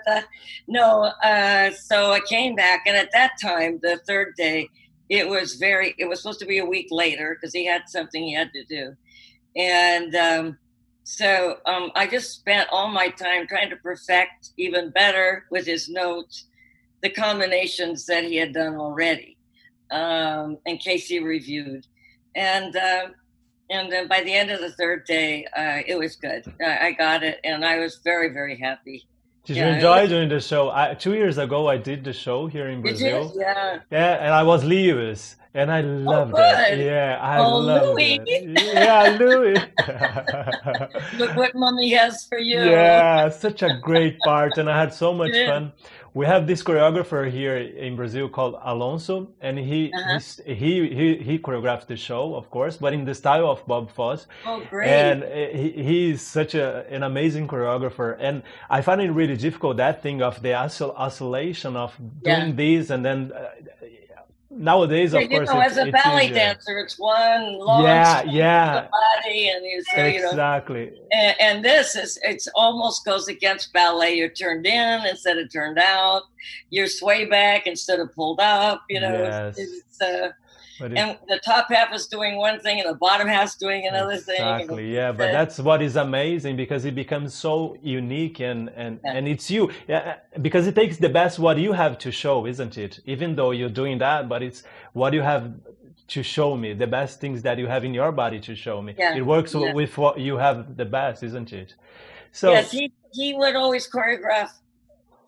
no 0.68 1.02
uh 1.24 1.70
so 1.72 2.12
i 2.12 2.20
came 2.20 2.54
back 2.54 2.82
and 2.86 2.96
at 2.96 3.10
that 3.12 3.32
time 3.40 3.78
the 3.82 3.98
third 4.06 4.34
day 4.36 4.68
it 5.12 5.28
was 5.28 5.56
very 5.56 5.94
it 5.98 6.06
was 6.06 6.22
supposed 6.22 6.40
to 6.40 6.46
be 6.46 6.58
a 6.58 6.64
week 6.64 6.88
later 6.90 7.36
because 7.36 7.52
he 7.52 7.66
had 7.66 7.82
something 7.86 8.22
he 8.22 8.32
had 8.32 8.50
to 8.54 8.64
do. 8.64 8.96
And 9.54 10.14
um, 10.16 10.58
so 11.04 11.58
um, 11.66 11.92
I 11.94 12.06
just 12.06 12.32
spent 12.32 12.70
all 12.72 12.88
my 12.88 13.08
time 13.08 13.46
trying 13.46 13.68
to 13.68 13.76
perfect 13.76 14.52
even 14.56 14.88
better 14.88 15.44
with 15.50 15.66
his 15.66 15.90
notes 15.90 16.46
the 17.02 17.10
combinations 17.10 18.06
that 18.06 18.24
he 18.24 18.36
had 18.36 18.54
done 18.54 18.76
already, 18.76 19.36
um, 19.90 20.56
in 20.64 20.78
case 20.78 21.08
he 21.08 21.18
reviewed, 21.18 21.86
and 22.34 22.74
uh, 22.76 23.08
and 23.70 23.90
then 23.92 24.08
by 24.08 24.22
the 24.22 24.32
end 24.32 24.50
of 24.50 24.60
the 24.60 24.70
third 24.72 25.04
day, 25.06 25.46
uh, 25.56 25.80
it 25.86 25.96
was 25.98 26.16
good. 26.16 26.44
I, 26.64 26.88
I 26.88 26.92
got 26.92 27.22
it, 27.22 27.40
and 27.44 27.64
I 27.64 27.78
was 27.78 27.96
very 28.04 28.32
very 28.32 28.56
happy. 28.58 29.06
Did 29.44 29.56
Yeah, 29.56 29.68
you 29.70 29.74
enjoy 29.74 30.00
was- 30.02 30.10
doing 30.10 30.28
the 30.28 30.40
show? 30.40 30.70
I, 30.70 30.94
two 30.94 31.14
years 31.14 31.36
ago, 31.38 31.66
I 31.68 31.76
did 31.76 32.04
the 32.04 32.12
show 32.12 32.46
here 32.46 32.68
in 32.68 32.80
Brazil. 32.80 33.32
Yeah. 33.36 33.80
Yeah, 33.90 34.14
and 34.24 34.32
I 34.32 34.42
was 34.44 34.62
Lewis, 34.62 35.34
and 35.52 35.68
I 35.72 35.80
loved 35.80 36.32
it. 36.32 36.36
good. 36.36 36.84
Yeah, 36.84 37.18
I 37.20 37.38
Oh, 37.38 37.58
loved 37.58 37.86
Louis. 37.98 38.20
it. 38.24 38.74
Yeah, 38.74 39.16
Louis. 39.18 39.58
Look 41.18 41.34
what 41.36 41.54
mommy 41.54 41.90
has 41.90 42.24
for 42.26 42.38
you. 42.38 42.60
yeah, 42.62 43.28
such 43.30 43.62
a 43.62 43.78
great 43.82 44.18
part, 44.20 44.58
and 44.58 44.70
I 44.70 44.78
had 44.78 44.94
so 44.94 45.12
much 45.22 45.32
Yeah. 45.34 45.50
fun. 45.50 45.72
We 46.14 46.26
have 46.26 46.46
this 46.46 46.62
choreographer 46.62 47.30
here 47.30 47.56
in 47.56 47.96
Brazil 47.96 48.28
called 48.28 48.54
Alonso, 48.62 49.28
and 49.40 49.58
he 49.58 49.90
Uh-huh. 49.94 50.18
he 50.44 50.72
he 50.98 51.06
he 51.28 51.38
choreographed 51.38 51.86
the 51.86 51.96
show, 51.96 52.34
of 52.34 52.50
course, 52.50 52.76
but 52.76 52.92
in 52.92 53.04
the 53.06 53.14
style 53.14 53.46
of 53.48 53.66
Bob 53.66 53.90
Fosse. 53.90 54.26
Oh, 54.46 54.60
great. 54.68 54.88
And 54.90 55.22
uh, 55.22 55.28
he, 55.60 55.70
he's 55.88 56.20
such 56.20 56.54
a, 56.54 56.84
an 56.90 57.02
amazing 57.02 57.48
choreographer. 57.48 58.16
And 58.20 58.42
I 58.68 58.82
find 58.82 59.00
it 59.00 59.10
really 59.10 59.36
difficult 59.36 59.78
that 59.78 60.02
thing 60.02 60.20
of 60.22 60.42
the 60.42 60.50
oscill- 60.52 60.94
oscillation 60.96 61.76
of 61.76 61.96
doing 62.22 62.48
Yeah. 62.48 62.52
this 62.62 62.90
and 62.90 63.02
then 63.04 63.32
uh, 63.32 63.81
nowadays, 64.56 65.14
of 65.14 65.22
you 65.22 65.28
course, 65.28 65.48
know, 65.48 65.60
it's, 65.60 65.72
as 65.72 65.78
a 65.78 65.86
it's 65.88 66.02
ballet 66.02 66.24
easier. 66.26 66.34
dancer, 66.34 66.78
it's 66.78 66.98
one 66.98 67.58
long 67.58 67.82
Yeah, 67.84 68.22
yeah. 68.24 68.88
body, 68.90 69.48
and 69.48 69.64
you 69.64 69.82
say, 69.94 70.14
you 70.14 70.22
know, 70.22 70.30
exactly. 70.30 70.92
and, 71.12 71.36
and 71.40 71.64
this 71.64 71.94
is 71.96 72.18
it's 72.22 72.48
almost 72.54 73.04
goes 73.04 73.28
against 73.28 73.72
ballet. 73.72 74.14
You're 74.14 74.28
turned 74.28 74.66
in 74.66 75.06
instead 75.06 75.38
of 75.38 75.52
turned 75.52 75.78
out. 75.78 76.22
You're 76.70 76.86
sway 76.88 77.24
back 77.26 77.66
instead 77.66 78.00
of 78.00 78.12
pulled 78.14 78.40
up. 78.40 78.82
You 78.88 79.00
know, 79.00 79.12
Yes. 79.22 79.58
it's, 79.58 80.00
uh, 80.00 80.28
But 80.82 80.92
and 81.00 81.10
the 81.32 81.40
top 81.52 81.66
half 81.74 81.90
is 81.98 82.04
doing 82.16 82.32
one 82.48 82.58
thing, 82.64 82.76
and 82.80 82.88
the 82.92 82.98
bottom 83.08 83.28
half's 83.36 83.56
doing 83.66 83.82
another 83.92 84.16
thing. 84.28 84.40
exactly 84.42 84.86
yeah 84.98 85.10
but 85.20 85.28
that's 85.38 85.56
what 85.68 85.80
is 85.88 85.94
amazing 86.08 86.54
because 86.64 86.82
it 86.90 86.94
becomes 87.04 87.30
so 87.46 87.54
unique 88.00 88.38
and 88.50 88.60
and 88.82 88.92
Yeah. 89.04 89.16
and 89.16 89.22
it's 89.32 89.46
you. 89.54 89.62
Yeah 89.92 90.16
because 90.46 90.64
it 90.70 90.74
takes 90.80 90.96
the 91.06 91.12
best 91.20 91.34
what 91.46 91.56
you 91.66 91.72
have 91.82 91.94
to 92.04 92.10
show 92.22 92.36
isn't 92.52 92.74
it? 92.86 92.92
Even 93.14 93.28
though 93.38 93.52
you're 93.58 93.76
doing 93.82 93.96
that 94.06 94.20
but 94.32 94.40
it's 94.46 94.60
what 95.00 95.10
you 95.16 95.22
have 95.32 95.44
to 96.14 96.20
show 96.36 96.50
me 96.62 96.68
the 96.84 96.90
best 96.98 97.20
things 97.22 97.38
that 97.46 97.56
you 97.62 97.66
have 97.74 97.84
in 97.88 97.94
your 98.00 98.12
body 98.22 98.38
to 98.48 98.54
show 98.54 98.76
me. 98.86 98.92
Yeah, 98.98 99.14
it 99.20 99.24
works 99.34 99.52
yeah. 99.54 99.72
with 99.80 99.92
what 100.02 100.14
you 100.28 100.34
have 100.46 100.58
the 100.76 100.84
best 100.98 101.18
isn't 101.22 101.50
it? 101.62 101.70
So 102.40 102.46
yes, 102.56 102.70
he 102.76 102.84
he 103.12 103.34
would 103.34 103.56
always 103.56 103.84
choreograph 103.94 104.50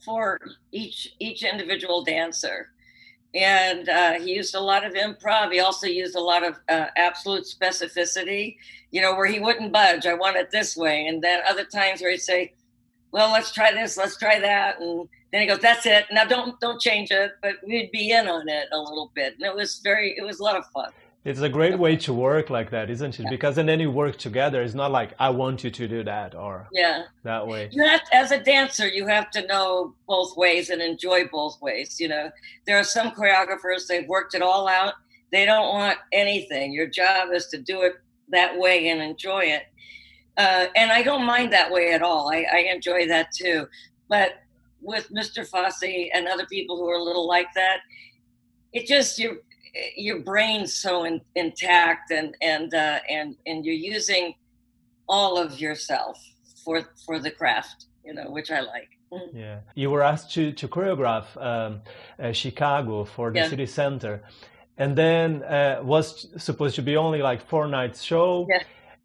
for 0.04 0.38
each 0.72 0.98
each 1.26 1.40
individual 1.52 1.98
dancer, 2.04 2.58
and 3.34 3.88
uh, 3.88 4.12
he 4.14 4.34
used 4.34 4.54
a 4.54 4.60
lot 4.60 4.84
of 4.84 4.92
improv. 4.94 5.52
He 5.52 5.60
also 5.60 5.86
used 5.86 6.14
a 6.14 6.20
lot 6.20 6.44
of 6.44 6.56
uh, 6.68 6.86
absolute 6.96 7.44
specificity. 7.44 8.56
You 8.90 9.00
know, 9.00 9.14
where 9.16 9.26
he 9.26 9.40
wouldn't 9.40 9.72
budge. 9.72 10.06
I 10.06 10.14
want 10.14 10.36
it 10.36 10.50
this 10.50 10.76
way, 10.76 11.06
and 11.06 11.22
then 11.22 11.42
other 11.48 11.64
times 11.64 12.00
where 12.00 12.10
he'd 12.12 12.18
say, 12.18 12.52
"Well, 13.10 13.32
let's 13.32 13.52
try 13.52 13.72
this, 13.72 13.96
let's 13.96 14.16
try 14.16 14.38
that," 14.38 14.80
and 14.80 15.08
then 15.32 15.40
he 15.40 15.46
goes, 15.48 15.58
"That's 15.58 15.84
it. 15.84 16.06
Now 16.12 16.24
don't 16.24 16.58
don't 16.60 16.80
change 16.80 17.10
it." 17.10 17.32
But 17.42 17.56
we'd 17.66 17.90
be 17.90 18.12
in 18.12 18.28
on 18.28 18.48
it 18.48 18.68
a 18.72 18.78
little 18.78 19.10
bit, 19.14 19.34
and 19.34 19.42
it 19.42 19.54
was 19.54 19.80
very 19.82 20.14
it 20.16 20.24
was 20.24 20.38
a 20.38 20.44
lot 20.44 20.56
of 20.56 20.66
fun. 20.68 20.92
It's 21.24 21.40
a 21.40 21.48
great 21.48 21.78
way 21.78 21.96
to 21.96 22.12
work 22.12 22.50
like 22.50 22.70
that 22.70 22.90
isn't 22.90 23.18
it? 23.18 23.26
Because 23.30 23.56
and 23.56 23.66
then 23.66 23.80
you 23.80 23.90
work 23.90 24.18
together. 24.18 24.60
It's 24.62 24.74
not 24.74 24.90
like 24.90 25.14
i 25.18 25.30
want 25.30 25.64
you 25.64 25.70
to 25.70 25.88
do 25.88 26.02
that 26.04 26.34
or 26.34 26.68
Yeah. 26.70 27.04
that 27.22 27.46
way. 27.46 27.68
You 27.72 27.82
have 27.84 28.02
as 28.12 28.30
a 28.30 28.38
dancer 28.42 28.86
you 28.86 29.06
have 29.06 29.30
to 29.30 29.46
know 29.46 29.94
both 30.06 30.36
ways 30.36 30.68
and 30.68 30.82
enjoy 30.82 31.26
both 31.28 31.60
ways 31.62 31.98
you 31.98 32.08
know? 32.08 32.30
There 32.66 32.76
are 32.78 32.84
some 32.84 33.10
choreographers 33.12 33.86
they've 33.88 34.06
worked 34.06 34.34
it 34.34 34.42
all 34.42 34.68
out. 34.68 34.94
They 35.32 35.46
don't 35.46 35.68
want 35.68 35.98
anything. 36.12 36.72
Your 36.72 36.86
job 36.86 37.30
is 37.32 37.46
to 37.48 37.58
do 37.58 37.82
it 37.82 37.94
that 38.28 38.58
way 38.58 38.88
and 38.88 39.00
enjoy 39.00 39.44
it. 39.44 39.64
Uh, 40.36 40.66
and 40.76 40.90
i 40.92 41.02
don't 41.02 41.24
mind 41.24 41.52
that 41.52 41.70
way 41.70 41.92
at 41.92 42.02
all. 42.02 42.30
I, 42.30 42.44
I 42.52 42.58
enjoy 42.76 43.06
that 43.08 43.28
too. 43.32 43.66
But 44.08 44.30
with 44.82 45.08
mr 45.10 45.46
Fosse 45.46 46.10
and 46.12 46.28
other 46.28 46.44
people 46.44 46.76
who 46.76 46.86
are 46.90 46.98
a 46.98 47.02
little 47.02 47.26
like 47.26 47.46
that 47.54 47.78
it 48.74 48.86
just 48.86 49.18
your 49.18 49.36
your 49.96 50.20
brain's 50.20 50.74
so 50.74 51.04
in, 51.04 51.20
intact 51.34 52.10
and 52.10 52.36
and 52.40 52.74
uh, 52.74 53.00
and 53.10 53.36
and 53.46 53.64
you're 53.64 53.74
using 53.74 54.34
all 55.08 55.36
of 55.38 55.60
yourself 55.60 56.18
for 56.64 56.82
for 57.04 57.18
the 57.18 57.30
craft 57.30 57.86
you 58.04 58.14
know 58.14 58.30
which 58.30 58.50
i 58.50 58.60
like 58.60 58.88
Mhm. 59.12 59.34
Yeah, 59.34 59.58
you 59.74 59.90
were 59.90 60.02
asked 60.02 60.32
to 60.34 60.52
to 60.52 60.68
choreograph 60.68 61.26
um, 61.36 61.82
uh, 62.18 62.32
Chicago 62.32 63.04
for 63.04 63.30
the 63.30 63.38
Yeah. 63.40 63.48
city 63.48 63.66
center, 63.66 64.22
and 64.76 64.96
then 64.96 65.42
uh, 65.42 65.80
was 65.82 66.26
supposed 66.42 66.74
to 66.76 66.82
be 66.82 66.96
only 66.96 67.22
like 67.22 67.40
four 67.40 67.68
nights 67.68 68.02
show. 68.02 68.46
Yeah. 68.48 68.62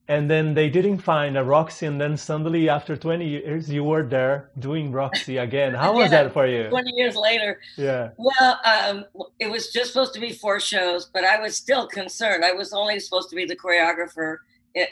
And 0.10 0.30
then 0.30 0.56
they 0.56 0.70
didn't 0.70 0.98
find 1.00 1.38
a 1.38 1.44
Roxie, 1.44 1.86
and 1.86 2.02
then 2.02 2.18
suddenly 2.18 2.68
after 2.68 2.98
20 2.98 3.28
years 3.28 3.70
you 3.70 3.84
were 3.84 4.04
there 4.04 4.50
doing 4.58 4.92
Roxie 4.92 5.38
again. 5.38 5.76
How 5.76 5.94
was 5.94 6.12
Yeah. 6.12 6.24
that 6.24 6.34
for 6.34 6.48
you? 6.48 6.68
20 6.70 6.92
years 6.96 7.16
later 7.16 7.60
Yeah, 7.78 8.10
well 8.18 8.60
um, 8.66 9.06
it 9.40 9.50
was 9.52 9.72
just 9.72 9.94
supposed 9.94 10.14
to 10.16 10.20
be 10.20 10.32
four 10.34 10.60
shows 10.60 11.10
but 11.14 11.24
i 11.24 11.40
was 11.40 11.56
still 11.56 11.88
concerned 11.88 12.44
i 12.44 12.52
was 12.52 12.74
only 12.74 13.00
supposed 13.00 13.30
to 13.30 13.36
be 13.36 13.46
the 13.46 13.56
choreographer 13.56 14.38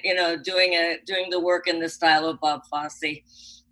you 0.03 0.15
know 0.15 0.38
doing 0.38 0.74
a 0.74 0.97
doing 1.05 1.29
the 1.29 1.39
work 1.39 1.67
in 1.67 1.79
the 1.79 1.89
style 1.89 2.25
of 2.27 2.39
bob 2.39 2.62
fosse 2.69 3.63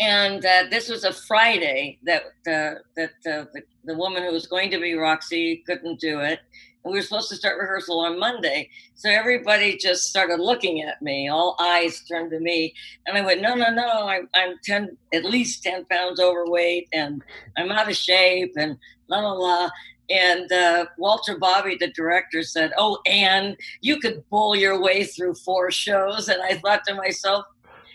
and 0.00 0.44
uh, 0.44 0.64
this 0.70 0.88
was 0.88 1.04
a 1.04 1.12
friday 1.12 1.98
that 2.04 2.22
uh, 2.56 2.74
that 2.96 3.10
uh, 3.32 3.44
the, 3.54 3.62
the 3.84 3.94
woman 3.96 4.22
who 4.22 4.32
was 4.32 4.46
going 4.46 4.70
to 4.70 4.78
be 4.78 4.92
roxie 4.94 5.62
couldn't 5.66 5.98
do 6.00 6.20
it 6.20 6.40
and 6.84 6.92
we 6.92 6.98
were 6.98 7.02
supposed 7.02 7.28
to 7.28 7.36
start 7.36 7.58
rehearsal 7.58 8.00
on 8.00 8.18
monday 8.18 8.68
so 8.94 9.10
everybody 9.10 9.76
just 9.76 10.04
started 10.04 10.40
looking 10.40 10.82
at 10.82 11.00
me 11.02 11.28
all 11.28 11.56
eyes 11.60 12.02
turned 12.04 12.30
to 12.30 12.40
me 12.40 12.74
and 13.06 13.16
i 13.16 13.20
went 13.20 13.40
no 13.40 13.54
no 13.54 13.70
no 13.70 14.06
i'm, 14.08 14.28
I'm 14.34 14.54
10 14.62 14.96
at 15.12 15.24
least 15.24 15.62
10 15.62 15.86
pounds 15.86 16.20
overweight 16.20 16.88
and 16.92 17.22
i'm 17.56 17.72
out 17.72 17.90
of 17.90 17.96
shape 17.96 18.52
and 18.56 18.76
la 19.08 19.20
la 19.20 19.32
la 19.32 19.70
and 20.10 20.52
uh, 20.52 20.86
walter 20.98 21.38
bobbie 21.38 21.76
the 21.78 21.90
director 21.92 22.42
said 22.42 22.72
oh 22.76 22.98
anne 23.06 23.56
you 23.80 23.98
could 23.98 24.22
bull 24.28 24.54
your 24.54 24.80
way 24.80 25.04
through 25.04 25.34
four 25.34 25.70
shows 25.70 26.28
and 26.28 26.42
i 26.42 26.54
thought 26.54 26.84
to 26.86 26.94
myself 26.94 27.46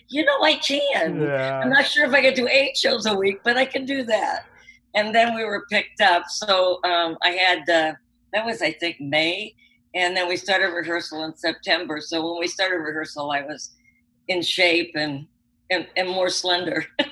you 0.07 0.25
know 0.25 0.41
i 0.41 0.55
can 0.55 1.21
yeah. 1.21 1.61
I'm 1.63 1.69
not 1.69 1.85
sure 1.85 2.05
if 2.05 2.13
I 2.13 2.21
could 2.21 2.33
do 2.33 2.47
eight 2.47 2.75
shows 2.75 3.05
a 3.05 3.15
week, 3.15 3.41
but 3.43 3.57
I 3.57 3.65
can 3.65 3.85
do 3.85 4.03
that. 4.03 4.45
And 4.95 5.13
then 5.13 5.35
we 5.35 5.43
were 5.45 5.65
picked 5.69 6.01
up. 6.01 6.23
So 6.29 6.79
um, 6.83 7.17
I 7.23 7.29
had, 7.29 7.69
uh, 7.69 7.93
that 8.33 8.45
was, 8.45 8.61
I 8.61 8.71
think, 8.71 8.99
May. 8.99 9.55
And 9.95 10.15
then 10.15 10.27
we 10.27 10.37
started 10.37 10.67
rehearsal 10.67 11.23
in 11.25 11.35
September. 11.35 11.99
So 11.99 12.25
when 12.25 12.39
we 12.39 12.47
started 12.47 12.77
rehearsal, 12.77 13.31
I 13.31 13.41
was 13.41 13.71
in 14.27 14.41
shape 14.41 14.91
and, 14.95 15.25
and, 15.69 15.87
and 15.97 16.09
more 16.09 16.29
slender. 16.29 16.85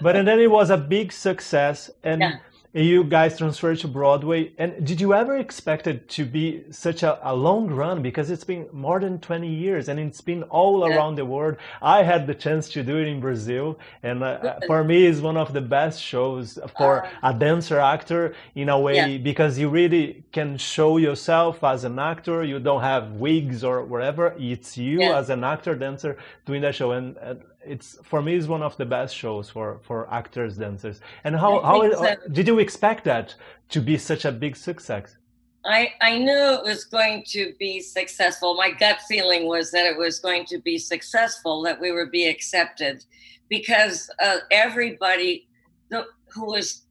But 0.00 0.16
and 0.16 0.28
then 0.28 0.38
it 0.38 0.50
was 0.50 0.70
a 0.70 0.76
big 0.76 1.12
success, 1.12 1.90
and 2.04 2.20
Yeah. 2.20 2.36
You 2.78 3.04
guys 3.04 3.38
transferred 3.38 3.78
to 3.80 3.88
Broadway. 3.88 4.52
And 4.58 4.84
did 4.86 5.00
you 5.00 5.12
ever 5.14 5.36
expect 5.36 5.86
it 5.86 6.08
to 6.10 6.24
be 6.24 6.62
such 6.70 7.02
a, 7.02 7.18
a 7.28 7.34
long 7.34 7.66
run? 7.68 8.02
Because 8.02 8.30
it's 8.30 8.44
been 8.44 8.66
more 8.72 9.00
than 9.00 9.18
20 9.18 9.48
years, 9.48 9.88
and 9.88 9.98
it's 9.98 10.20
been 10.20 10.42
all 10.44 10.88
Yeah. 10.88 10.96
around 10.96 11.16
the 11.16 11.24
world. 11.24 11.56
I 11.82 12.02
had 12.02 12.26
the 12.26 12.34
chance 12.34 12.68
to 12.70 12.82
do 12.82 12.96
it 12.98 13.08
in 13.08 13.20
Brazil, 13.20 13.78
and 14.02 14.22
uh, 14.22 14.60
for 14.66 14.84
me, 14.84 15.06
it's 15.06 15.20
one 15.20 15.36
of 15.36 15.52
the 15.52 15.60
best 15.60 16.00
shows 16.02 16.58
for 16.76 17.08
a 17.22 17.34
dancer 17.34 17.78
actor 17.80 18.34
in 18.54 18.68
a 18.68 18.78
way. 18.78 18.96
Yeah. 18.96 19.18
because 19.18 19.58
you 19.58 19.68
really 19.68 20.24
can 20.32 20.56
show 20.58 20.96
yourself 20.96 21.62
as 21.64 21.84
an 21.84 21.98
actor. 21.98 22.42
You 22.44 22.58
don't 22.60 22.82
have 22.82 23.12
wigs 23.12 23.64
or 23.64 23.84
whatever. 23.84 24.34
It's 24.38 24.76
you 24.78 25.00
Yeah. 25.00 25.18
as 25.18 25.30
an 25.30 25.42
actor 25.44 25.74
dancer 25.74 26.16
doing 26.46 26.62
that 26.62 26.74
show, 26.74 26.92
and. 26.92 27.16
Uh, 27.18 27.34
it's 27.64 27.98
for 28.04 28.22
me 28.22 28.36
it's 28.36 28.46
one 28.46 28.62
of 28.62 28.76
the 28.76 28.86
best 28.86 29.14
shows 29.14 29.50
for 29.50 29.80
for 29.82 30.12
actors 30.12 30.56
dancers 30.56 31.00
and 31.24 31.34
how 31.36 31.60
how 31.60 31.90
so. 31.90 32.14
did 32.32 32.46
you 32.46 32.58
expect 32.58 33.04
that 33.04 33.34
to 33.68 33.80
be 33.80 33.98
such 33.98 34.24
a 34.24 34.32
big 34.32 34.56
success 34.56 35.16
I, 35.64 35.92
I 36.00 36.18
knew 36.18 36.54
it 36.54 36.62
was 36.62 36.84
going 36.84 37.24
to 37.28 37.52
be 37.58 37.80
successful. 37.80 38.54
My 38.54 38.70
gut 38.70 39.00
feeling 39.08 39.46
was 39.46 39.70
that 39.72 39.84
it 39.84 39.98
was 39.98 40.18
going 40.18 40.46
to 40.46 40.58
be 40.58 40.78
successful, 40.78 41.62
that 41.62 41.80
we 41.80 41.92
would 41.92 42.10
be 42.10 42.26
accepted, 42.26 43.04
because 43.48 44.08
uh, 44.22 44.38
everybody 44.50 45.48
the, 45.90 46.06
who 46.32 46.46
was, 46.46 46.86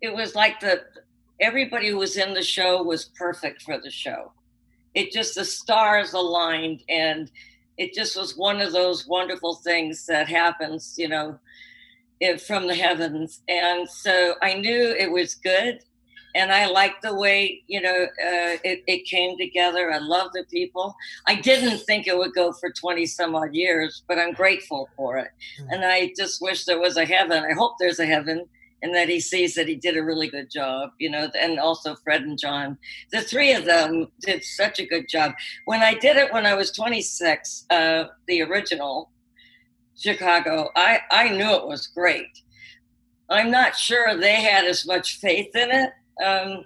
it 0.00 0.14
was 0.14 0.34
like 0.34 0.60
the 0.60 0.82
everybody 1.40 1.88
who 1.88 1.98
was 1.98 2.16
in 2.16 2.32
the 2.32 2.42
show 2.42 2.82
was 2.82 3.10
perfect 3.18 3.62
for 3.62 3.78
the 3.78 3.90
show. 3.90 4.32
It 4.94 5.12
just 5.12 5.34
the 5.34 5.44
stars 5.44 6.12
aligned, 6.12 6.84
and 6.88 7.30
it 7.78 7.94
just 7.94 8.16
was 8.16 8.36
one 8.36 8.60
of 8.60 8.72
those 8.72 9.06
wonderful 9.06 9.56
things 9.56 10.06
that 10.06 10.28
happens, 10.28 10.94
you 10.96 11.08
know, 11.08 11.38
it, 12.20 12.40
from 12.40 12.66
the 12.66 12.74
heavens. 12.74 13.42
And 13.48 13.88
so 13.88 14.34
I 14.42 14.54
knew 14.54 14.94
it 14.98 15.10
was 15.10 15.34
good 15.34 15.80
and 16.34 16.52
I 16.52 16.66
liked 16.66 17.02
the 17.02 17.14
way 17.14 17.62
you 17.66 17.80
know 17.80 18.04
uh, 18.04 18.56
it, 18.64 18.82
it 18.86 19.04
came 19.04 19.36
together. 19.38 19.92
I 19.92 19.98
love 19.98 20.32
the 20.32 20.44
people. 20.50 20.94
I 21.26 21.34
didn't 21.36 21.78
think 21.78 22.06
it 22.06 22.16
would 22.16 22.34
go 22.34 22.52
for 22.52 22.70
twenty 22.70 23.06
some 23.06 23.34
odd 23.34 23.54
years, 23.54 24.02
but 24.08 24.18
I'm 24.18 24.32
grateful 24.32 24.88
for 24.96 25.18
it. 25.18 25.28
And 25.70 25.84
I 25.84 26.12
just 26.16 26.40
wish 26.40 26.64
there 26.64 26.80
was 26.80 26.96
a 26.96 27.04
heaven. 27.04 27.44
I 27.44 27.52
hope 27.52 27.74
there's 27.78 27.98
a 28.00 28.06
heaven, 28.06 28.46
and 28.82 28.94
that 28.94 29.08
he 29.08 29.20
sees 29.20 29.54
that 29.54 29.68
he 29.68 29.74
did 29.74 29.96
a 29.96 30.02
really 30.02 30.28
good 30.28 30.50
job. 30.50 30.90
You 30.98 31.10
know, 31.10 31.28
and 31.38 31.58
also 31.58 31.94
Fred 31.96 32.22
and 32.22 32.38
John, 32.38 32.78
the 33.10 33.20
three 33.22 33.52
of 33.52 33.64
them 33.64 34.08
did 34.20 34.44
such 34.44 34.78
a 34.78 34.86
good 34.86 35.08
job. 35.08 35.32
When 35.66 35.80
I 35.80 35.94
did 35.94 36.16
it 36.16 36.32
when 36.32 36.46
I 36.46 36.54
was 36.54 36.72
26, 36.72 37.66
uh, 37.70 38.04
the 38.26 38.42
original 38.42 39.10
Chicago, 39.96 40.70
I 40.76 41.00
I 41.10 41.28
knew 41.28 41.50
it 41.54 41.66
was 41.66 41.86
great. 41.86 42.26
I'm 43.32 43.50
not 43.50 43.76
sure 43.76 44.14
they 44.16 44.42
had 44.42 44.64
as 44.64 44.86
much 44.86 45.18
faith 45.18 45.54
in 45.56 45.70
it 45.70 45.92
um, 46.22 46.64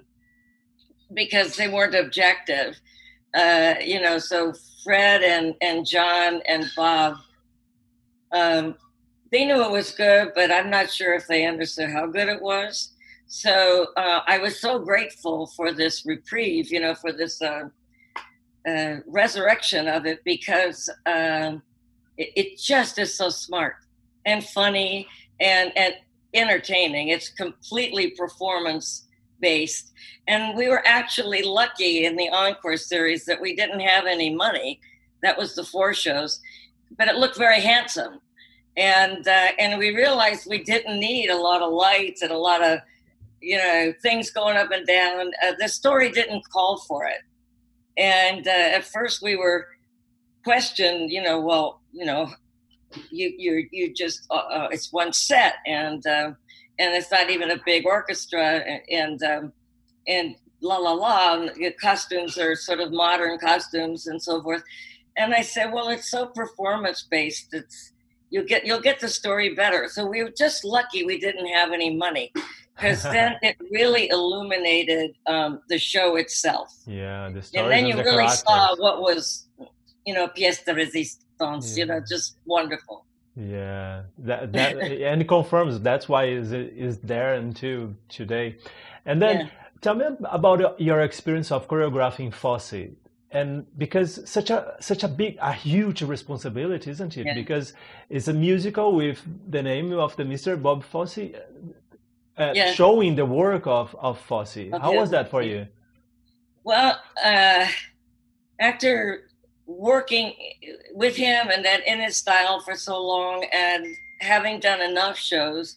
because 1.13 1.55
they 1.55 1.67
weren't 1.67 1.95
objective. 1.95 2.79
Uh, 3.33 3.75
you 3.83 4.01
know, 4.01 4.17
so 4.19 4.53
Fred 4.83 5.21
and, 5.21 5.55
and 5.61 5.85
John 5.85 6.41
and 6.47 6.65
Bob, 6.75 7.17
um, 8.31 8.75
they 9.31 9.45
knew 9.45 9.61
it 9.63 9.71
was 9.71 9.91
good, 9.91 10.31
but 10.35 10.51
I'm 10.51 10.69
not 10.69 10.91
sure 10.91 11.13
if 11.13 11.27
they 11.27 11.45
understood 11.45 11.89
how 11.89 12.07
good 12.07 12.29
it 12.29 12.41
was. 12.41 12.93
So 13.27 13.87
uh, 13.97 14.21
I 14.25 14.37
was 14.37 14.59
so 14.59 14.79
grateful 14.79 15.47
for 15.47 15.73
this 15.73 16.05
reprieve, 16.05 16.71
you 16.71 16.79
know, 16.79 16.95
for 16.95 17.11
this 17.11 17.41
uh, 17.41 17.69
uh, 18.67 18.95
resurrection 19.05 19.87
of 19.87 20.05
it 20.05 20.23
because 20.23 20.89
um, 21.05 21.61
it, 22.17 22.29
it 22.35 22.57
just 22.57 22.97
is 22.99 23.15
so 23.15 23.29
smart 23.29 23.75
and 24.25 24.43
funny 24.43 25.07
and 25.39 25.71
and 25.75 25.95
entertaining. 26.33 27.09
It's 27.09 27.29
completely 27.29 28.11
performance 28.11 29.07
based. 29.39 29.93
And 30.27 30.57
we 30.57 30.67
were 30.67 30.85
actually 30.85 31.43
lucky 31.43 32.05
in 32.05 32.15
the 32.15 32.29
Encore 32.29 32.77
series 32.77 33.25
that 33.25 33.39
we 33.39 33.55
didn't 33.55 33.79
have 33.79 34.05
any 34.05 34.33
money. 34.33 34.79
That 35.21 35.37
was 35.37 35.55
the 35.55 35.63
four 35.63 35.93
shows, 35.93 36.41
but 36.97 37.07
it 37.07 37.15
looked 37.15 37.37
very 37.37 37.61
handsome. 37.61 38.19
And 38.77 39.27
uh, 39.27 39.47
and 39.59 39.79
we 39.79 39.95
realized 39.95 40.47
we 40.47 40.63
didn't 40.63 40.99
need 40.99 41.29
a 41.29 41.35
lot 41.35 41.61
of 41.61 41.73
lights 41.73 42.21
and 42.21 42.31
a 42.31 42.37
lot 42.37 42.63
of 42.63 42.79
you 43.41 43.57
know 43.57 43.93
things 44.01 44.29
going 44.29 44.55
up 44.55 44.71
and 44.71 44.85
down. 44.85 45.31
Uh, 45.43 45.53
the 45.59 45.67
story 45.67 46.11
didn't 46.11 46.47
call 46.49 46.77
for 46.87 47.05
it. 47.05 47.21
And 47.97 48.47
uh, 48.47 48.51
at 48.51 48.85
first 48.85 49.23
we 49.23 49.35
were 49.35 49.67
questioned, 50.43 51.09
you 51.11 51.21
know, 51.21 51.41
well, 51.41 51.81
you 51.91 52.05
know, 52.05 52.29
you 53.09 53.33
you 53.37 53.67
you 53.71 53.93
just 53.93 54.25
uh, 54.29 54.35
uh, 54.35 54.67
it's 54.71 54.91
one 54.93 55.13
set 55.13 55.55
and 55.65 56.05
uh, 56.05 56.31
and 56.79 56.95
it's 56.95 57.11
not 57.11 57.29
even 57.29 57.51
a 57.51 57.57
big 57.65 57.85
orchestra 57.85 58.59
and 58.59 58.81
and, 58.89 59.23
um, 59.23 59.53
and 60.07 60.35
la 60.61 60.77
la 60.77 60.93
la 60.93 61.37
the 61.55 61.71
costumes 61.81 62.37
are 62.37 62.55
sort 62.55 62.79
of 62.79 62.91
modern 62.91 63.37
costumes 63.37 64.07
and 64.07 64.21
so 64.21 64.41
forth 64.41 64.63
and 65.15 65.33
i 65.33 65.41
said 65.41 65.71
well 65.71 65.89
it's 65.89 66.09
so 66.09 66.25
performance 66.25 67.05
based 67.11 67.53
it's 67.53 67.93
you'll 68.29 68.45
get 68.45 68.65
you'll 68.65 68.81
get 68.81 68.99
the 68.99 69.07
story 69.07 69.55
better 69.55 69.87
so 69.89 70.05
we 70.05 70.23
were 70.23 70.33
just 70.37 70.63
lucky 70.65 71.03
we 71.03 71.17
didn't 71.19 71.47
have 71.47 71.71
any 71.71 71.95
money 71.95 72.31
because 72.75 73.01
then 73.17 73.35
it 73.41 73.55
really 73.71 74.09
illuminated 74.09 75.11
um, 75.27 75.61
the 75.69 75.77
show 75.77 76.15
itself 76.17 76.69
yeah 76.85 77.29
the 77.29 77.41
story. 77.41 77.63
and 77.63 77.71
then 77.71 77.85
you 77.87 77.95
the 77.95 78.03
really 78.03 78.17
characters. 78.17 78.39
saw 78.39 78.75
what 78.77 79.01
was 79.01 79.47
you 80.05 80.13
know 80.13 80.27
pièce 80.27 80.63
de 80.65 80.73
résistance 80.73 81.77
you 81.77 81.85
know 81.85 81.99
just 82.09 82.37
wonderful 82.45 83.05
Yeah, 83.39 84.01
that 84.29 84.51
that 84.53 84.71
and 85.11 85.21
it 85.21 85.27
confirms 85.27 85.79
that's 85.89 86.09
why 86.09 86.23
is 86.25 86.51
is 86.87 86.97
there 87.11 87.35
until 87.35 87.93
today. 88.09 88.47
And 89.05 89.21
then 89.21 89.37
Yeah. 89.41 89.49
tell 89.83 89.95
me 89.95 90.05
about 90.39 90.59
your 90.81 90.99
experience 91.01 91.51
of 91.51 91.67
choreographing 91.67 92.31
Fosse. 92.33 92.97
And 93.31 93.65
because 93.77 94.29
such 94.29 94.49
a 94.49 94.75
such 94.79 95.03
a 95.03 95.07
big 95.07 95.37
a 95.41 95.51
huge 95.51 96.01
responsibility, 96.01 96.89
isn't 96.91 97.17
it? 97.17 97.25
Yeah. 97.25 97.33
Because 97.33 97.73
it's 98.09 98.29
a 98.29 98.33
musical 98.33 98.95
with 98.95 99.21
the 99.49 99.61
name 99.61 99.91
of 99.91 100.15
the 100.15 100.23
Mr. 100.23 100.61
Bob 100.61 100.83
Fosse 100.83 101.17
uh, 102.37 102.53
Yeah. 102.55 102.71
showing 102.73 103.15
the 103.15 103.25
work 103.25 103.67
of 103.67 103.95
of 103.99 104.19
Fosse. 104.19 104.71
Of 104.71 104.81
How 104.81 104.93
was 104.93 105.09
that 105.11 105.29
for 105.29 105.41
you? 105.41 105.67
Well, 106.63 106.99
uh, 107.23 107.67
after 108.59 109.23
working 109.65 110.33
with 110.93 111.15
him 111.15 111.49
and 111.49 111.63
then 111.65 111.81
in 111.85 111.99
his 111.99 112.15
style 112.17 112.61
for 112.61 112.75
so 112.75 113.01
long 113.01 113.45
and 113.51 113.85
having 114.21 114.59
done 114.59 114.81
enough 114.81 115.17
shows 115.17 115.75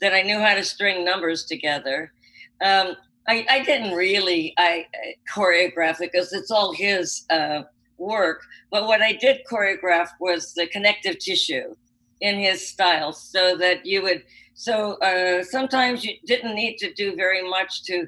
that 0.00 0.12
I 0.14 0.22
knew 0.22 0.38
how 0.38 0.54
to 0.54 0.64
string 0.64 1.04
numbers 1.04 1.44
together, 1.44 2.12
um, 2.60 2.96
I, 3.28 3.46
I 3.48 3.62
didn't 3.62 3.94
really 3.94 4.54
I, 4.58 4.86
I 4.94 5.14
choreograph 5.32 6.00
it 6.00 6.10
because 6.12 6.32
it's 6.32 6.50
all 6.50 6.72
his 6.72 7.24
uh, 7.30 7.62
work. 7.98 8.42
But 8.70 8.86
what 8.86 9.02
I 9.02 9.12
did 9.12 9.42
choreograph 9.50 10.08
was 10.20 10.54
the 10.54 10.66
connective 10.66 11.18
tissue 11.18 11.74
in 12.20 12.38
his 12.38 12.66
style, 12.66 13.12
so 13.12 13.56
that 13.56 13.86
you 13.86 14.02
would. 14.02 14.24
So 14.54 14.94
uh, 14.98 15.42
sometimes 15.42 16.04
you 16.04 16.14
didn't 16.26 16.54
need 16.54 16.76
to 16.78 16.92
do 16.92 17.14
very 17.14 17.48
much 17.48 17.82
to 17.84 18.06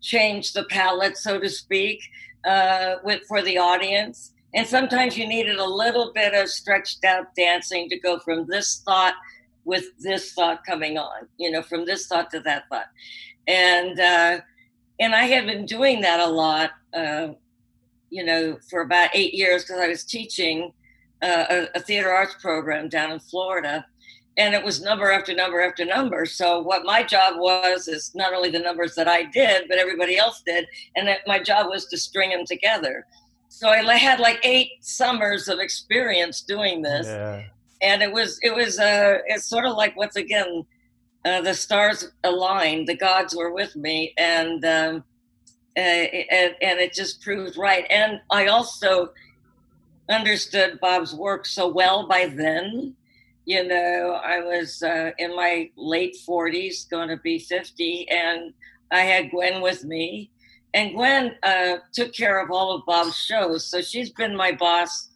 change 0.00 0.52
the 0.52 0.64
palette, 0.64 1.16
so 1.16 1.38
to 1.38 1.48
speak, 1.48 2.00
uh, 2.46 2.96
with 3.04 3.22
for 3.28 3.42
the 3.42 3.58
audience. 3.58 4.32
And 4.54 4.66
sometimes 4.66 5.16
you 5.16 5.26
needed 5.26 5.56
a 5.56 5.64
little 5.64 6.12
bit 6.14 6.34
of 6.34 6.48
stretched 6.48 7.04
out 7.04 7.34
dancing 7.34 7.88
to 7.88 7.98
go 7.98 8.18
from 8.18 8.46
this 8.46 8.82
thought 8.84 9.14
with 9.64 9.84
this 9.98 10.32
thought 10.32 10.64
coming 10.66 10.98
on, 10.98 11.28
you 11.38 11.50
know, 11.50 11.62
from 11.62 11.86
this 11.86 12.06
thought 12.06 12.30
to 12.30 12.40
that 12.40 12.64
thought. 12.68 12.86
And 13.46 13.98
uh, 13.98 14.40
and 15.00 15.14
I 15.14 15.24
had 15.24 15.46
been 15.46 15.66
doing 15.66 16.00
that 16.02 16.20
a 16.20 16.26
lot, 16.26 16.70
uh, 16.94 17.28
you 18.10 18.24
know, 18.24 18.58
for 18.70 18.82
about 18.82 19.10
eight 19.14 19.34
years 19.34 19.64
because 19.64 19.80
I 19.80 19.88
was 19.88 20.04
teaching 20.04 20.72
uh, 21.22 21.44
a, 21.50 21.66
a 21.76 21.80
theater 21.80 22.10
arts 22.10 22.36
program 22.40 22.88
down 22.88 23.10
in 23.10 23.18
Florida 23.20 23.84
and 24.38 24.54
it 24.54 24.64
was 24.64 24.80
number 24.82 25.10
after 25.10 25.34
number 25.34 25.60
after 25.60 25.84
number. 25.84 26.24
So 26.24 26.60
what 26.60 26.84
my 26.84 27.02
job 27.02 27.34
was 27.36 27.86
is 27.88 28.12
not 28.14 28.32
only 28.32 28.50
the 28.50 28.58
numbers 28.58 28.94
that 28.94 29.08
I 29.08 29.24
did, 29.24 29.68
but 29.68 29.78
everybody 29.78 30.16
else 30.16 30.42
did, 30.46 30.66
and 30.96 31.06
that 31.06 31.18
my 31.26 31.38
job 31.38 31.66
was 31.68 31.86
to 31.86 31.98
string 31.98 32.30
them 32.30 32.46
together. 32.46 33.06
So 33.48 33.68
I 33.68 33.96
had 33.96 34.18
like 34.20 34.40
eight 34.42 34.70
summers 34.80 35.48
of 35.48 35.58
experience 35.58 36.40
doing 36.40 36.80
this, 36.80 37.06
Yeah. 37.06 37.42
and 37.82 38.02
it 38.02 38.10
was 38.10 38.38
it 38.42 38.54
was 38.54 38.78
uh 38.78 39.18
it's 39.26 39.44
sort 39.44 39.66
of 39.66 39.76
like 39.76 39.94
once 39.96 40.16
again 40.16 40.64
uh, 41.24 41.40
the 41.40 41.54
stars 41.54 42.10
aligned, 42.24 42.88
the 42.88 42.96
gods 42.96 43.34
were 43.34 43.52
with 43.52 43.76
me, 43.76 44.12
and 44.18 44.64
um, 44.64 45.04
uh, 45.76 45.80
and 45.80 46.54
and 46.60 46.80
it 46.80 46.92
just 46.92 47.22
proved 47.22 47.56
right. 47.56 47.86
And 47.90 48.20
I 48.30 48.46
also 48.46 49.12
understood 50.10 50.80
Bob's 50.80 51.14
work 51.14 51.46
so 51.46 51.68
well 51.68 52.06
by 52.06 52.26
then. 52.26 52.94
You 53.44 53.66
know, 53.66 54.20
I 54.22 54.40
was 54.40 54.82
uh, 54.82 55.10
in 55.18 55.34
my 55.34 55.70
late 55.76 56.16
40s, 56.28 56.88
going 56.88 57.08
to 57.08 57.16
be 57.16 57.38
50, 57.38 58.08
and 58.08 58.52
I 58.92 59.00
had 59.00 59.30
Gwen 59.30 59.60
with 59.60 59.84
me. 59.84 60.30
And 60.74 60.94
Gwen 60.94 61.34
uh, 61.42 61.78
took 61.92 62.14
care 62.14 62.40
of 62.42 62.50
all 62.50 62.74
of 62.74 62.86
Bob's 62.86 63.16
shows. 63.16 63.66
So 63.66 63.80
she's 63.80 64.10
been 64.10 64.36
my 64.36 64.52
boss, 64.52 65.08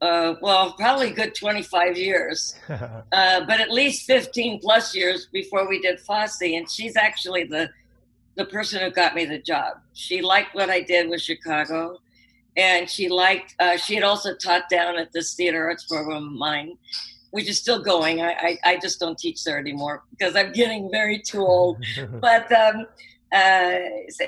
uh, 0.00 0.34
well, 0.40 0.72
probably 0.74 1.08
a 1.08 1.12
good 1.12 1.34
25 1.34 1.96
years, 1.98 2.54
uh, 2.68 3.00
but 3.10 3.60
at 3.60 3.70
least 3.70 4.06
15 4.06 4.60
plus 4.60 4.94
years 4.94 5.26
before 5.32 5.68
we 5.68 5.80
did 5.80 5.98
Fosse. 6.00 6.40
And 6.42 6.70
she's 6.70 6.96
actually 6.96 7.44
the, 7.44 7.70
the 8.36 8.44
person 8.44 8.80
who 8.80 8.90
got 8.90 9.14
me 9.14 9.24
the 9.24 9.38
job. 9.38 9.78
She 9.94 10.22
liked 10.22 10.54
what 10.54 10.70
I 10.70 10.80
did 10.80 11.08
with 11.08 11.20
Chicago 11.20 11.98
and 12.58 12.90
she 12.90 13.08
liked 13.08 13.54
uh, 13.60 13.76
she 13.76 13.94
had 13.94 14.04
also 14.04 14.34
taught 14.34 14.68
down 14.68 14.98
at 14.98 15.12
this 15.12 15.34
theater 15.34 15.66
arts 15.66 15.84
program 15.84 16.26
of 16.26 16.32
mine 16.32 16.76
which 17.30 17.48
is 17.48 17.58
still 17.58 17.80
going 17.80 18.20
i 18.20 18.32
i, 18.32 18.58
I 18.72 18.76
just 18.78 19.00
don't 19.00 19.18
teach 19.18 19.44
there 19.44 19.58
anymore 19.58 20.02
because 20.10 20.36
i'm 20.36 20.52
getting 20.52 20.90
very 20.90 21.20
too 21.20 21.40
old 21.40 21.78
but 22.20 22.50
um 22.52 22.86
uh 23.32 23.78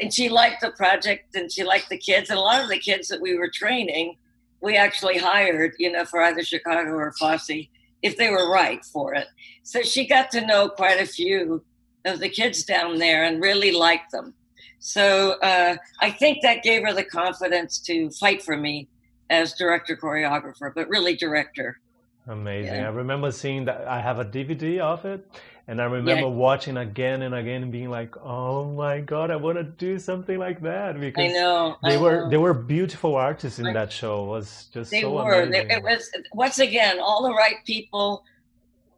and 0.01 0.13
she 0.13 0.29
liked 0.29 0.61
the 0.61 0.71
project 0.73 1.35
and 1.35 1.51
she 1.51 1.65
liked 1.65 1.89
the 1.91 1.99
kids 1.99 2.31
and 2.31 2.39
a 2.39 2.43
lot 2.43 2.63
of 2.63 2.69
the 2.69 2.79
kids 2.79 3.09
that 3.09 3.21
we 3.21 3.37
were 3.37 3.49
training 3.49 4.17
we 4.61 4.77
actually 4.77 5.19
hired 5.19 5.75
you 5.79 5.91
know 5.91 6.05
for 6.05 6.23
either 6.23 6.43
chicago 6.43 6.91
or 6.91 7.13
fosse 7.13 7.69
if 8.03 8.17
they 8.17 8.31
were 8.31 8.51
right 8.51 8.85
for 8.85 9.15
it 9.15 9.29
so 9.63 9.83
she 9.83 10.07
got 10.07 10.31
to 10.31 10.47
know 10.47 10.69
quite 10.69 11.01
a 11.01 11.07
few 11.07 11.63
of 12.05 12.21
the 12.21 12.29
kids 12.29 12.65
down 12.65 12.99
there 12.99 13.25
and 13.25 13.43
really 13.43 13.73
liked 13.73 14.11
them 14.11 14.35
so 14.81 15.33
uh, 15.43 15.77
I 16.01 16.11
think 16.11 16.43
that 16.43 16.63
gave 16.63 16.83
her 16.83 16.93
the 16.93 17.05
confidence 17.05 17.79
to 17.81 18.11
fight 18.11 18.43
for 18.43 18.57
me 18.57 18.89
as 19.29 19.53
director 19.53 19.95
choreographer, 19.95 20.73
but 20.75 20.89
really 20.89 21.15
director. 21.15 21.79
Amazing. 22.27 22.75
Yeah. 22.75 22.89
I 22.89 22.91
remember 22.91 23.31
seeing 23.31 23.67
that 23.67 23.87
I 23.87 24.01
have 24.01 24.19
a 24.19 24.25
DVD 24.25 24.81
of 24.81 25.05
it 25.05 25.27
and 25.71 25.81
I 25.81 25.85
remember 25.85 26.29
watching 26.29 26.77
again 26.77 27.23
and 27.23 27.33
again 27.35 27.63
and 27.63 27.71
being 27.73 27.91
like, 27.91 28.17
"Oh 28.19 28.65
my 28.73 29.01
god, 29.01 29.31
I 29.31 29.37
want 29.37 29.57
to 29.57 29.63
do 29.65 29.99
something 30.01 30.37
like 30.39 30.61
that." 30.63 30.97
I 30.97 30.99
Because 30.99 31.33
know 31.33 31.77
they 31.85 31.95
I 31.95 32.01
were 32.05 32.17
know. 32.23 32.29
they 32.31 32.37
were 32.39 32.53
beautiful 32.55 33.15
artists 33.15 33.59
in 33.61 33.67
Right. 33.67 33.75
that 33.75 33.93
show. 33.93 34.25
It 34.25 34.29
was 34.29 34.69
just 34.75 34.91
they 34.91 35.03
so 35.03 35.13
were. 35.13 35.43
amazing. 35.43 35.69
They- 35.69 35.75
It 35.77 35.83
was 35.83 36.11
once 36.35 36.59
again 36.59 36.99
all 37.01 37.23
the 37.23 37.33
right 37.35 37.57
people 37.67 38.25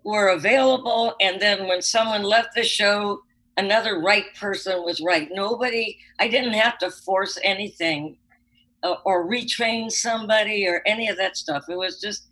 were 0.02 0.28
available, 0.30 1.14
and 1.20 1.38
then 1.40 1.68
when 1.68 1.82
someone 1.82 2.22
left 2.22 2.54
the 2.56 2.64
show, 2.64 3.22
another 3.58 4.00
right 4.00 4.35
person 4.35 4.82
was 4.82 5.00
right. 5.02 5.28
Nobody. 5.30 5.98
I 6.18 6.26
didn't 6.28 6.54
have 6.54 6.78
to 6.78 6.90
force 6.90 7.38
anything. 7.44 8.16
uh, 8.85 8.96
Or 9.04 9.28
retrain 9.28 9.92
somebody 9.92 10.66
or 10.66 10.82
any 10.87 11.06
of 11.08 11.16
that 11.18 11.37
stuff. 11.37 11.62
It 11.68 11.76
was 11.76 12.00
just, 12.00 12.26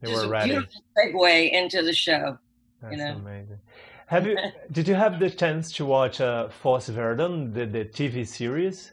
they 0.00 0.10
just 0.10 0.22
were 0.22 0.26
a 0.26 0.30
ready. 0.30 0.50
beautiful 0.50 0.82
segue 0.98 1.50
into 1.52 1.82
the 1.82 1.92
show. 1.92 2.36
That's 2.82 2.96
know. 2.96 3.14
amazing. 3.16 3.58
Have 4.06 4.26
you 4.26 4.36
did 4.72 4.86
you 4.88 4.94
have 4.94 5.18
the 5.18 5.30
chance 5.30 5.72
to 5.72 5.84
watch 5.84 6.20
uh, 6.20 6.48
Fosse 6.48 6.88
Verdon, 6.88 7.52
the, 7.52 7.66
the 7.66 7.84
TV 7.84 8.26
series? 8.26 8.92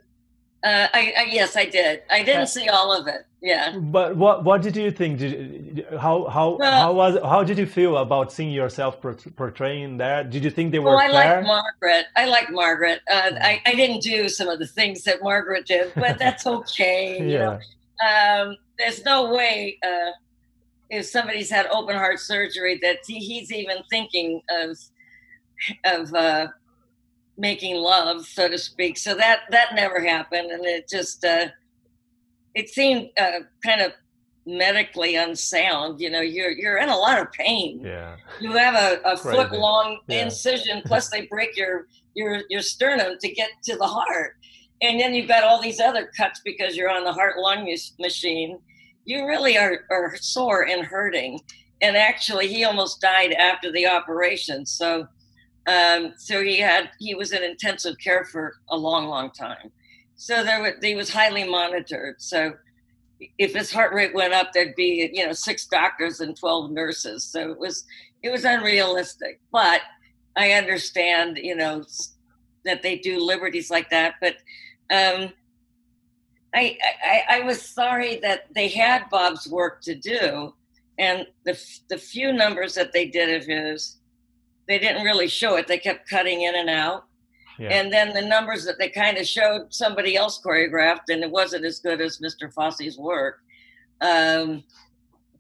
Uh, 0.63 0.87
I, 0.93 1.13
I 1.17 1.23
yes, 1.29 1.57
I 1.57 1.65
did. 1.65 2.03
I 2.09 2.21
Uh, 2.21 2.25
didn't 2.25 2.47
see 2.47 2.69
all 2.69 2.93
of 2.93 3.05
it. 3.07 3.25
Yeah. 3.41 3.77
But 3.77 4.15
what 4.15 4.45
what 4.45 4.61
did 4.61 4.77
you 4.77 4.89
think? 4.91 5.19
Did, 5.19 5.85
how 5.99 6.25
how 6.29 6.55
Well- 6.57 6.81
how 6.81 6.93
was 6.93 7.17
how 7.21 7.43
did 7.43 7.57
you 7.57 7.65
feel 7.65 7.97
about 7.97 8.31
seeing 8.31 8.51
yourself 8.51 9.01
portraying 9.35 9.97
there? 9.97 10.23
Did 10.23 10.45
you 10.45 10.49
think 10.49 10.71
they 10.71 10.79
were 10.79 10.91
Well, 10.95 10.99
I 10.99 11.07
like 11.09 11.43
Margaret. 11.45 12.05
I 12.15 12.25
like 12.25 12.49
Margaret. 12.49 13.01
Uh, 13.11 13.31
I, 13.41 13.61
I 13.65 13.75
didn't 13.75 14.01
do 14.01 14.29
some 14.29 14.47
of 14.47 14.59
the 14.59 14.67
things 14.67 15.03
that 15.03 15.21
Margaret 15.21 15.65
did, 15.67 15.91
but 15.95 16.17
that's 16.17 16.47
okay. 16.57 17.19
You 17.19 17.27
yeah. 17.27 17.59
know, 18.01 18.47
um, 18.47 18.57
there's 18.77 19.03
no 19.03 19.33
way 19.33 19.77
uh, 19.85 20.11
if 20.89 21.05
somebody's 21.05 21.49
had 21.49 21.67
open 21.71 21.95
heart 21.95 22.19
surgery 22.19 22.79
that 22.81 22.97
he's 23.07 23.51
even 23.51 23.77
thinking 23.89 24.41
of 24.49 24.77
of 25.85 26.13
uh, 26.13 26.47
making 27.37 27.75
love, 27.77 28.25
so 28.25 28.47
to 28.49 28.57
speak. 28.57 28.97
So 28.97 29.15
that 29.15 29.41
that 29.51 29.75
never 29.75 29.99
happened, 29.99 30.51
and 30.51 30.65
it 30.65 30.87
just 30.89 31.23
uh, 31.23 31.47
it 32.53 32.69
seemed 32.69 33.09
uh, 33.17 33.39
kind 33.65 33.81
of 33.81 33.93
medically 34.45 35.15
unsound. 35.15 35.99
You 36.01 36.09
know, 36.09 36.21
you're 36.21 36.51
you're 36.51 36.77
in 36.77 36.89
a 36.89 36.97
lot 36.97 37.19
of 37.19 37.31
pain. 37.31 37.81
Yeah. 37.83 38.17
You 38.41 38.51
have 38.53 38.75
a, 38.75 38.99
a 39.05 39.17
foot 39.17 39.51
long 39.53 39.99
Yeah. 40.07 40.25
incision, 40.25 40.81
plus 40.85 41.09
they 41.09 41.21
break 41.27 41.55
your 41.55 41.87
your 42.13 42.41
your 42.49 42.61
sternum 42.61 43.17
to 43.21 43.29
get 43.29 43.49
to 43.65 43.77
the 43.77 43.87
heart, 43.87 44.35
and 44.81 44.99
then 44.99 45.13
you've 45.13 45.27
got 45.29 45.43
all 45.43 45.61
these 45.61 45.79
other 45.79 46.11
cuts 46.17 46.41
because 46.43 46.75
you're 46.75 46.89
on 46.91 47.03
the 47.03 47.13
heart 47.13 47.37
lung 47.37 47.73
machine. 47.99 48.59
You 49.05 49.27
really 49.27 49.57
are 49.57 49.85
are 49.89 50.15
sore 50.17 50.67
and 50.67 50.85
hurting. 50.85 51.39
And 51.81 51.97
actually, 51.97 52.47
he 52.47 52.63
almost 52.63 53.01
died 53.01 53.33
after 53.33 53.71
the 53.71 53.87
operation. 53.87 54.65
So, 54.65 55.05
um, 55.67 56.13
so 56.17 56.41
he 56.41 56.57
had 56.59 56.89
he 56.99 57.13
was 57.13 57.33
in 57.33 57.43
intensive 57.43 57.97
care 57.97 58.25
for 58.25 58.55
a 58.69 58.77
long, 58.77 59.07
long 59.07 59.31
time. 59.31 59.71
So 60.15 60.43
there 60.43 60.61
was, 60.61 60.73
he 60.81 60.95
was 60.95 61.09
highly 61.09 61.43
monitored. 61.43 62.15
So 62.19 62.53
if 63.37 63.53
his 63.53 63.71
heart 63.71 63.93
rate 63.93 64.13
went 64.13 64.33
up, 64.33 64.53
there'd 64.53 64.75
be 64.75 65.09
you 65.13 65.25
know 65.25 65.33
six 65.33 65.65
doctors 65.65 66.19
and 66.21 66.37
twelve 66.37 66.71
nurses. 66.71 67.25
So 67.25 67.51
it 67.51 67.59
was 67.59 67.85
it 68.21 68.31
was 68.31 68.45
unrealistic. 68.45 69.39
But 69.51 69.81
I 70.37 70.53
understand 70.53 71.37
you 71.41 71.55
know 71.55 71.83
that 72.65 72.81
they 72.81 72.97
do 72.97 73.19
liberties 73.19 73.69
like 73.69 73.89
that. 73.89 74.15
But 74.21 74.37
um, 74.89 75.33
I, 76.53 76.77
I 77.03 77.23
I 77.29 77.39
was 77.41 77.61
sorry 77.61 78.17
that 78.17 78.53
they 78.53 78.67
had 78.67 79.09
Bob's 79.09 79.47
work 79.47 79.81
to 79.83 79.95
do, 79.95 80.53
and 80.97 81.25
the 81.45 81.59
the 81.89 81.97
few 81.97 82.31
numbers 82.31 82.75
that 82.75 82.93
they 82.93 83.07
did 83.07 83.41
of 83.41 83.45
his, 83.47 83.97
they 84.67 84.79
didn't 84.79 85.03
really 85.03 85.27
show 85.27 85.55
it. 85.55 85.67
They 85.67 85.79
kept 85.79 86.09
cutting 86.09 86.43
in 86.43 86.55
and 86.55 86.69
out. 86.69 87.05
Yeah. 87.59 87.69
And 87.69 87.93
then 87.93 88.13
the 88.13 88.21
numbers 88.21 88.65
that 88.65 88.79
they 88.79 88.89
kind 88.89 89.17
of 89.17 89.27
showed 89.27 89.73
somebody 89.73 90.15
else 90.15 90.41
choreographed, 90.43 91.09
and 91.09 91.23
it 91.23 91.29
wasn't 91.29 91.65
as 91.65 91.79
good 91.79 92.01
as 92.01 92.19
Mr. 92.19 92.51
Fosse's 92.51 92.97
work. 92.97 93.39
Um, 94.01 94.63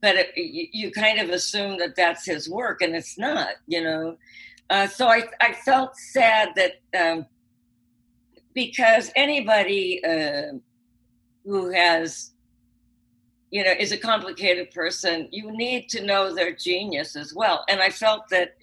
but 0.01 0.15
it, 0.15 0.31
you, 0.35 0.67
you 0.71 0.91
kind 0.91 1.19
of 1.19 1.29
assume 1.29 1.79
that 1.79 1.95
that's 1.95 2.25
his 2.25 2.49
work, 2.49 2.81
and 2.81 2.95
it's 2.95 3.17
not, 3.17 3.55
you 3.67 3.83
know. 3.83 4.17
Uh, 4.69 4.87
so 4.87 5.07
I, 5.07 5.23
I 5.41 5.53
felt 5.53 5.95
sad 5.95 6.49
that 6.55 6.73
um, 6.99 7.25
because 8.53 9.11
anybody 9.15 10.03
uh, 10.03 10.53
who 11.45 11.69
has, 11.71 12.31
you 13.51 13.63
know, 13.63 13.71
is 13.71 13.91
a 13.91 13.97
complicated 13.97 14.71
person, 14.71 15.27
you 15.31 15.51
need 15.51 15.89
to 15.89 16.03
know 16.05 16.33
their 16.33 16.53
genius 16.53 17.15
as 17.15 17.33
well. 17.33 17.63
And 17.69 17.81
I 17.81 17.89
felt 17.89 18.29
that 18.29 18.55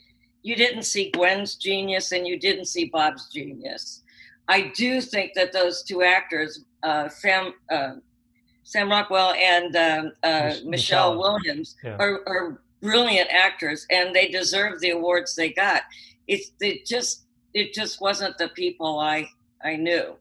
you 0.42 0.56
didn't 0.56 0.84
see 0.84 1.10
Gwen's 1.10 1.54
genius 1.56 2.12
and 2.12 2.26
you 2.26 2.38
didn't 2.38 2.64
see 2.66 2.86
Bob's 2.86 3.28
genius. 3.28 4.02
I 4.48 4.72
do 4.74 5.00
think 5.00 5.34
that 5.34 5.52
those 5.52 5.82
two 5.82 6.02
actors, 6.02 6.64
uh, 6.82 7.08
Sam 7.08 7.52
uh, 7.70 7.94
Sam 8.64 8.88
Rockwell 8.90 9.32
and 9.34 9.76
um, 9.76 10.12
uh, 10.22 10.42
Michelle, 10.64 10.64
Michelle. 10.70 11.18
Williams, 11.18 11.76
Yeah. 11.84 11.96
are, 11.98 12.20
are 12.26 12.62
brilliant 12.80 13.28
actors, 13.30 13.86
and 13.90 14.14
they 14.14 14.28
deserve 14.28 14.80
the 14.80 14.90
awards 14.90 15.34
they 15.34 15.50
got. 15.50 15.82
It's 16.26 16.52
it 16.60 16.86
just 16.86 17.24
it 17.52 17.74
just 17.74 18.00
wasn't 18.00 18.38
the 18.38 18.48
people 18.48 18.98
I 18.98 19.28
I 19.62 19.76
knew. 19.76 20.14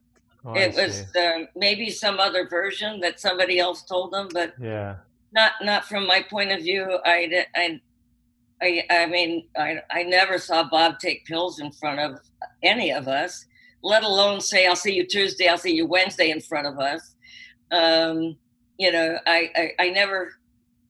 Oh, 0.45 0.53
it 0.55 0.75
was 0.75 1.03
um, 1.17 1.47
maybe 1.55 1.89
some 1.89 2.19
other 2.19 2.47
version 2.47 2.99
that 3.01 3.19
somebody 3.19 3.59
else 3.59 3.83
told 3.83 4.13
them, 4.13 4.29
but 4.33 4.53
Yeah. 4.61 4.97
not 5.33 5.53
not 5.61 5.85
from 5.85 6.07
my 6.07 6.23
point 6.29 6.51
of 6.51 6.61
view. 6.61 6.99
I 7.05 7.45
I 7.55 7.81
I, 8.61 8.83
I 8.89 9.05
mean 9.07 9.47
I 9.57 9.81
I 9.91 10.03
never 10.03 10.37
saw 10.37 10.63
Bob 10.69 10.99
take 10.99 11.25
pills 11.25 11.59
in 11.59 11.71
front 11.73 11.99
of 11.99 12.19
any 12.63 12.91
of 12.91 13.07
us, 13.07 13.45
let 13.83 14.03
alone 14.03 14.41
say 14.41 14.67
I'll 14.67 14.75
see 14.75 14.93
you 14.93 15.05
Tuesday, 15.05 15.47
I'll 15.47 15.57
see 15.57 15.75
you 15.75 15.87
Wednesday 15.87 16.31
in 16.31 16.41
front 16.41 16.67
of 16.67 16.79
us. 16.79 17.15
Um, 17.71 18.37
you 18.77 18.91
know, 18.91 19.17
I, 19.27 19.49
I 19.55 19.71
I 19.79 19.89
never 19.89 20.31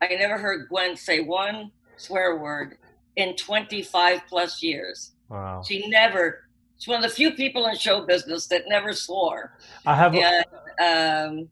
I 0.02 0.10
never 0.16 0.38
heard 0.38 0.68
Gwen 0.70 0.96
say 0.96 1.20
one 1.22 1.72
swear 1.98 2.38
word 2.38 2.78
in 3.16 3.36
25 3.36 4.22
plus 4.30 4.62
years. 4.64 5.14
Wow. 5.30 5.62
She 5.68 5.88
never. 5.90 6.40
She's 6.80 6.88
one 6.88 7.04
of 7.04 7.10
the 7.10 7.16
few 7.16 7.32
people 7.32 7.68
in 7.68 7.76
show 7.76 8.06
business 8.06 8.48
that 8.48 8.64
never 8.68 8.94
swore 8.94 9.58
I 9.86 9.96
have. 9.96 10.16
and 10.16 10.46
um, 10.82 11.50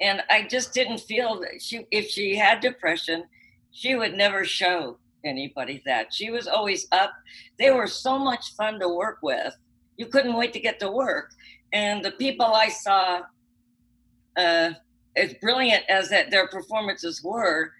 and 0.00 0.22
I 0.30 0.48
just 0.48 0.72
didn't 0.72 0.98
feel 0.98 1.38
that 1.40 1.60
she, 1.60 1.86
if 1.90 2.08
she 2.08 2.34
had 2.34 2.60
depression, 2.60 3.24
she 3.70 3.94
would 3.94 4.14
never 4.14 4.44
show 4.44 4.98
anybody 5.22 5.82
that. 5.84 6.12
She 6.12 6.30
was 6.30 6.46
always 6.48 6.86
up. 6.92 7.12
They 7.58 7.70
were 7.70 7.86
so 7.86 8.18
much 8.18 8.54
fun 8.56 8.80
to 8.80 8.88
work 8.88 9.18
with. 9.22 9.54
You 9.98 10.06
couldn't 10.06 10.34
wait 10.34 10.52
to 10.54 10.60
get 10.60 10.80
to 10.80 10.90
work. 10.90 11.30
And 11.72 12.04
the 12.04 12.10
people 12.12 12.46
I 12.46 12.68
saw, 12.70 13.20
uh, 14.36 14.70
as 15.16 15.34
brilliant 15.34 15.84
as 15.88 16.08
that 16.08 16.30
their 16.30 16.48
performances 16.48 17.22
were, 17.22 17.72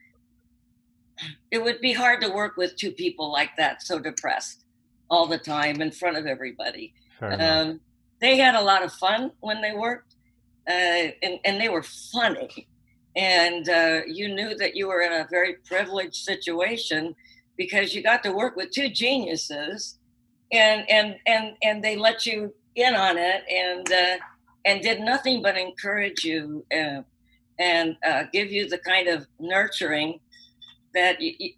it 1.50 1.62
would 1.62 1.80
be 1.80 1.92
hard 1.92 2.20
to 2.20 2.28
work 2.28 2.56
with 2.56 2.76
two 2.76 2.92
people 2.92 3.32
like 3.32 3.50
that, 3.56 3.82
so 3.82 3.98
depressed 3.98 4.63
all 5.14 5.26
the 5.26 5.38
time 5.38 5.76
in 5.80 5.90
front 6.00 6.16
of 6.16 6.26
everybody. 6.26 6.86
Um, 7.40 7.80
they 8.20 8.36
had 8.36 8.54
a 8.54 8.60
lot 8.60 8.82
of 8.82 8.92
fun 8.92 9.20
when 9.40 9.58
they 9.62 9.72
worked, 9.72 10.12
uh, 10.68 11.04
and, 11.24 11.38
and 11.44 11.60
they 11.60 11.68
were 11.68 11.86
funny. 12.18 12.66
And 13.16 13.68
uh, 13.68 14.00
you 14.06 14.26
knew 14.34 14.50
that 14.56 14.74
you 14.74 14.88
were 14.88 15.02
in 15.02 15.12
a 15.12 15.26
very 15.30 15.54
privileged 15.70 16.16
situation 16.16 17.14
because 17.56 17.94
you 17.94 18.02
got 18.02 18.22
to 18.24 18.32
work 18.32 18.56
with 18.56 18.70
two 18.70 18.88
geniuses, 18.88 19.98
and 20.52 20.80
and 20.90 21.16
and 21.26 21.44
and 21.62 21.76
they 21.84 21.96
let 21.96 22.26
you 22.26 22.52
in 22.74 22.94
on 22.94 23.16
it, 23.16 23.40
and 23.62 23.86
uh, 23.92 24.16
and 24.64 24.80
did 24.80 25.00
nothing 25.00 25.42
but 25.42 25.56
encourage 25.56 26.24
you 26.24 26.66
uh, 26.72 27.02
and 27.58 27.96
uh, 28.04 28.24
give 28.32 28.50
you 28.50 28.68
the 28.68 28.78
kind 28.78 29.06
of 29.06 29.26
nurturing 29.38 30.18
that 30.92 31.16
y 31.20 31.36
y 31.38 31.48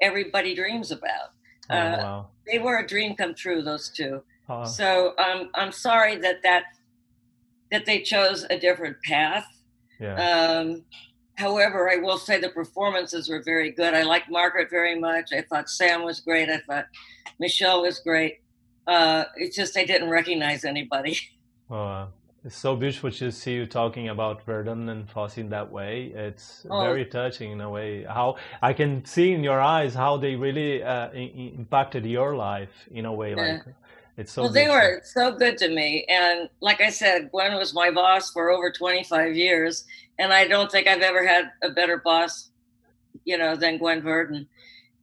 everybody 0.00 0.54
dreams 0.54 0.90
about. 0.92 1.30
Oh, 1.70 1.76
uh, 1.76 1.96
wow. 2.02 2.28
They 2.46 2.58
were 2.58 2.78
a 2.78 2.86
dream 2.86 3.14
come 3.16 3.34
true. 3.34 3.62
Those 3.62 3.88
two. 3.90 4.22
Uh, 4.48 4.64
So 4.64 5.14
um, 5.18 5.50
I'm 5.54 5.72
sorry 5.72 6.16
that 6.16 6.42
that 6.42 6.64
that 7.70 7.86
they 7.86 8.00
chose 8.02 8.44
a 8.50 8.58
different 8.58 8.96
path. 9.04 9.46
yeah. 10.00 10.16
Um, 10.16 10.82
however, 11.36 11.88
I 11.88 11.96
will 11.96 12.18
say 12.18 12.40
the 12.40 12.48
performances 12.50 13.28
were 13.28 13.42
very 13.42 13.70
good. 13.70 13.94
I 13.94 14.02
liked 14.02 14.28
Margaret 14.30 14.68
very 14.70 14.98
much. 14.98 15.32
I 15.32 15.42
thought 15.42 15.70
Sam 15.70 16.02
was 16.02 16.18
great. 16.20 16.50
I 16.50 16.58
thought 16.66 16.86
Michelle 17.38 17.82
was 17.82 18.00
great. 18.00 18.40
Uh, 18.86 19.24
it's 19.36 19.54
just 19.56 19.76
I 19.76 19.84
didn't 19.84 20.10
recognize 20.10 20.64
anybody. 20.64 21.18
Oh, 21.72 21.76
uh, 21.86 22.06
it's 22.44 22.56
so 22.56 22.74
beautiful 22.74 23.10
to 23.10 23.30
see 23.30 23.52
you 23.52 23.66
talking 23.66 24.08
about 24.08 24.44
Verdon 24.46 24.88
and 24.88 25.08
Fosse 25.10 25.36
in 25.38 25.50
that 25.50 25.70
way. 25.70 26.06
It's 26.14 26.66
Oh. 26.70 26.80
very 26.80 27.04
touching 27.04 27.52
in 27.52 27.60
a 27.60 27.68
way. 27.68 28.04
How 28.04 28.36
I 28.62 28.72
can 28.72 29.04
see 29.04 29.32
in 29.32 29.44
your 29.44 29.60
eyes 29.60 29.94
how 29.94 30.16
they 30.16 30.36
really 30.36 30.82
uh, 30.82 31.10
impacted 31.12 32.06
your 32.06 32.34
life 32.36 32.88
in 32.90 33.04
a 33.04 33.12
way. 33.12 33.34
Yeah. 33.34 33.42
Like 33.42 33.62
it's 34.16 34.32
so. 34.32 34.42
well, 34.42 34.52
they 34.52 34.68
were 34.68 35.00
so 35.04 35.32
good 35.32 35.56
to 35.58 35.68
me, 35.68 36.04
and 36.08 36.48
like 36.60 36.80
I 36.80 36.90
said, 36.90 37.30
Gwen 37.30 37.54
was 37.56 37.72
my 37.74 37.90
boss 37.90 38.32
for 38.32 38.50
over 38.50 38.70
25 38.70 39.34
years, 39.36 39.84
and 40.18 40.32
I 40.32 40.46
don't 40.46 40.70
think 40.70 40.86
I've 40.86 41.00
ever 41.02 41.26
had 41.26 41.50
a 41.62 41.70
better 41.70 41.98
boss, 42.04 42.50
you 43.24 43.38
know, 43.38 43.56
than 43.56 43.78
Gwen 43.78 44.02
Verdon, 44.02 44.46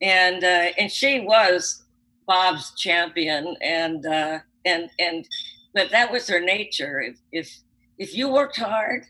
and 0.01 0.43
uh, 0.43 0.67
and 0.77 0.91
she 0.91 1.19
was 1.19 1.83
Bob's 2.27 2.73
champion, 2.75 3.55
and 3.61 4.05
uh, 4.05 4.39
and 4.65 4.89
and 4.99 5.27
but 5.77 5.91
that 5.91 6.11
was 6.11 6.27
her 6.27 6.39
nature. 6.39 6.99
If 7.01 7.17
if 7.31 7.59
if 7.99 8.15
you 8.15 8.29
worked 8.29 8.57
hard, 8.57 9.03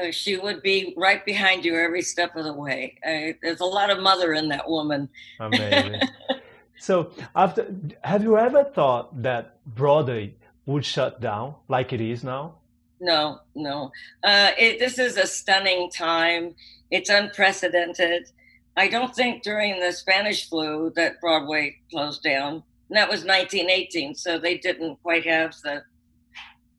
uh, 0.00 0.12
she 0.12 0.36
would 0.36 0.62
be 0.62 0.94
right 0.96 1.24
behind 1.24 1.64
you 1.64 1.76
every 1.76 2.02
step 2.02 2.36
of 2.36 2.44
the 2.44 2.52
way. 2.52 2.96
Uh, 3.04 3.32
there's 3.42 3.60
a 3.60 3.64
lot 3.64 3.90
of 3.90 4.00
mother 4.00 4.34
in 4.34 4.48
that 4.50 4.68
woman. 4.68 5.08
Amazing. 5.40 6.00
so, 6.78 7.10
after, 7.34 7.74
have 8.04 8.22
you 8.22 8.38
ever 8.38 8.64
thought 8.64 9.20
that 9.22 9.58
Broadway 9.66 10.34
would 10.66 10.84
shut 10.84 11.20
down 11.20 11.54
like 11.68 11.92
it 11.92 12.00
is 12.00 12.22
now? 12.22 12.54
No, 13.00 13.40
no. 13.54 13.90
Uh, 14.22 14.50
it, 14.58 14.78
this 14.78 14.98
is 14.98 15.16
a 15.16 15.26
stunning 15.26 15.90
time. 15.90 16.54
It's 16.90 17.10
unprecedented. 17.10 18.30
I 18.76 18.88
don't 18.88 19.14
think 19.14 19.42
during 19.42 19.80
the 19.80 19.92
Spanish 19.92 20.48
flu 20.48 20.92
that 20.96 21.20
Broadway 21.20 21.76
closed 21.90 22.22
down. 22.22 22.62
And 22.88 22.96
that 22.96 23.08
was 23.08 23.24
1918, 23.24 24.14
so 24.14 24.38
they 24.38 24.58
didn't 24.58 25.02
quite 25.02 25.26
have 25.26 25.54
the 25.64 25.82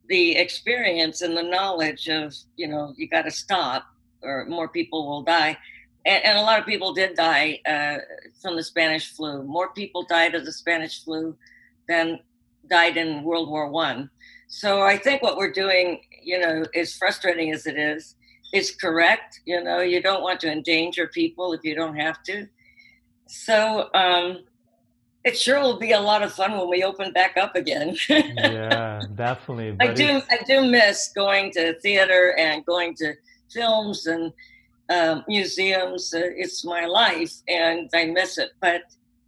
the 0.07 0.35
experience 0.37 1.21
and 1.21 1.35
the 1.35 1.43
knowledge 1.43 2.07
of 2.07 2.33
you 2.55 2.67
know 2.67 2.93
you 2.97 3.07
got 3.07 3.23
to 3.23 3.31
stop 3.31 3.85
or 4.21 4.45
more 4.45 4.67
people 4.67 5.07
will 5.07 5.21
die. 5.23 5.57
And, 6.05 6.23
and 6.23 6.37
a 6.37 6.41
lot 6.41 6.59
of 6.59 6.65
people 6.65 6.93
did 6.93 7.15
die 7.15 7.59
uh, 7.65 7.97
from 8.41 8.55
the 8.55 8.63
Spanish 8.63 9.13
flu. 9.13 9.43
More 9.43 9.73
people 9.73 10.03
died 10.03 10.35
of 10.35 10.45
the 10.45 10.51
Spanish 10.51 11.03
flu 11.03 11.35
than 11.87 12.19
died 12.69 12.97
in 12.97 13.23
World 13.23 13.49
War 13.49 13.69
One. 13.69 14.09
So 14.47 14.81
I 14.81 14.97
think 14.97 15.21
what 15.21 15.37
we're 15.37 15.51
doing, 15.51 16.01
you 16.23 16.39
know, 16.39 16.65
as 16.73 16.95
frustrating 16.95 17.51
as 17.51 17.67
it 17.67 17.77
is, 17.77 18.15
is 18.53 18.71
correct. 18.71 19.41
You 19.45 19.63
know, 19.63 19.81
you 19.81 20.01
don't 20.01 20.23
want 20.23 20.39
to 20.41 20.51
endanger 20.51 21.07
people 21.07 21.53
if 21.53 21.63
you 21.63 21.75
don't 21.75 21.97
have 21.97 22.23
to. 22.23 22.47
So 23.27 23.89
um, 23.93 24.45
it 25.27 25.37
sure 25.37 25.59
will 25.59 25.77
be 25.77 25.91
a 25.91 25.99
lot 25.99 26.23
of 26.23 26.31
fun 26.31 26.57
when 26.57 26.69
we 26.69 26.83
open 26.83 27.11
back 27.11 27.35
up 27.35 27.55
again. 27.55 27.97
yeah, 28.09 29.01
definitely. 29.15 29.75
I 29.79 29.93
do. 29.93 30.21
I 30.31 30.37
do 30.47 30.65
miss 30.65 31.11
going 31.13 31.51
to 31.51 31.77
theater 31.81 32.33
and 32.37 32.65
going 32.65 32.95
to 32.95 33.13
films 33.51 34.07
and 34.07 34.31
um, 34.89 35.25
museums. 35.27 36.13
Uh, 36.13 36.21
it's 36.23 36.63
my 36.63 36.85
life, 36.85 37.33
and 37.49 37.89
I 37.93 38.05
miss 38.05 38.37
it. 38.37 38.51
But 38.61 38.83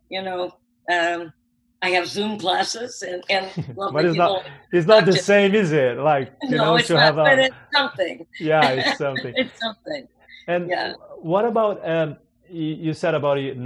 you 0.10 0.22
know, 0.22 0.56
um, 0.90 1.34
I 1.82 1.90
have 1.90 2.08
Zoom 2.08 2.40
classes, 2.40 3.04
and 3.04 3.22
and 3.30 3.76
but 3.76 4.06
it's 4.06 4.18
not 4.18 4.46
it's 4.72 4.88
not 4.88 5.06
the 5.06 5.18
same, 5.18 5.54
is 5.54 5.74
it? 5.74 5.98
Like 5.98 6.32
you 6.44 6.56
no, 6.58 6.64
know, 6.64 6.76
it's 6.78 6.88
to 6.88 6.94
not, 6.94 7.04
have 7.04 7.18
a, 7.18 7.24
but 7.24 7.40
it's 7.40 7.56
something. 7.76 8.26
Yeah, 8.40 8.70
it's 8.70 8.98
something. 9.06 9.34
it's 9.36 9.60
something. 9.60 10.08
And 10.48 10.70
yeah. 10.70 10.94
what 11.20 11.44
about 11.44 11.88
um, 11.88 12.18
you 12.52 12.94
said 12.94 13.14
about 13.14 13.38
it 13.38 13.64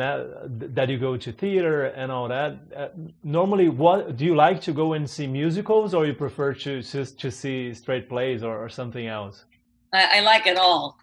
that 0.76 0.90
you 0.90 0.98
go 0.98 1.18
to 1.18 1.32
theater 1.32 1.86
and 1.86 2.12
all 2.12 2.28
that. 2.28 2.58
Uh, 2.76 2.88
normally, 3.24 3.70
what 3.70 4.18
do 4.18 4.26
you 4.26 4.36
like 4.36 4.62
to 4.62 4.74
go 4.74 4.94
and 4.94 5.10
see 5.10 5.28
musicals, 5.28 5.94
or 5.94 6.06
you 6.06 6.14
prefer 6.14 6.54
to 6.54 6.82
just 6.82 7.20
to 7.20 7.32
see 7.32 7.74
straight 7.74 8.10
plays 8.10 8.44
or, 8.44 8.58
or 8.58 8.70
something 8.70 9.08
else? 9.08 9.46
I, 9.94 10.18
I, 10.18 10.20
like 10.22 10.48
it 10.48 10.58
all. 10.58 10.98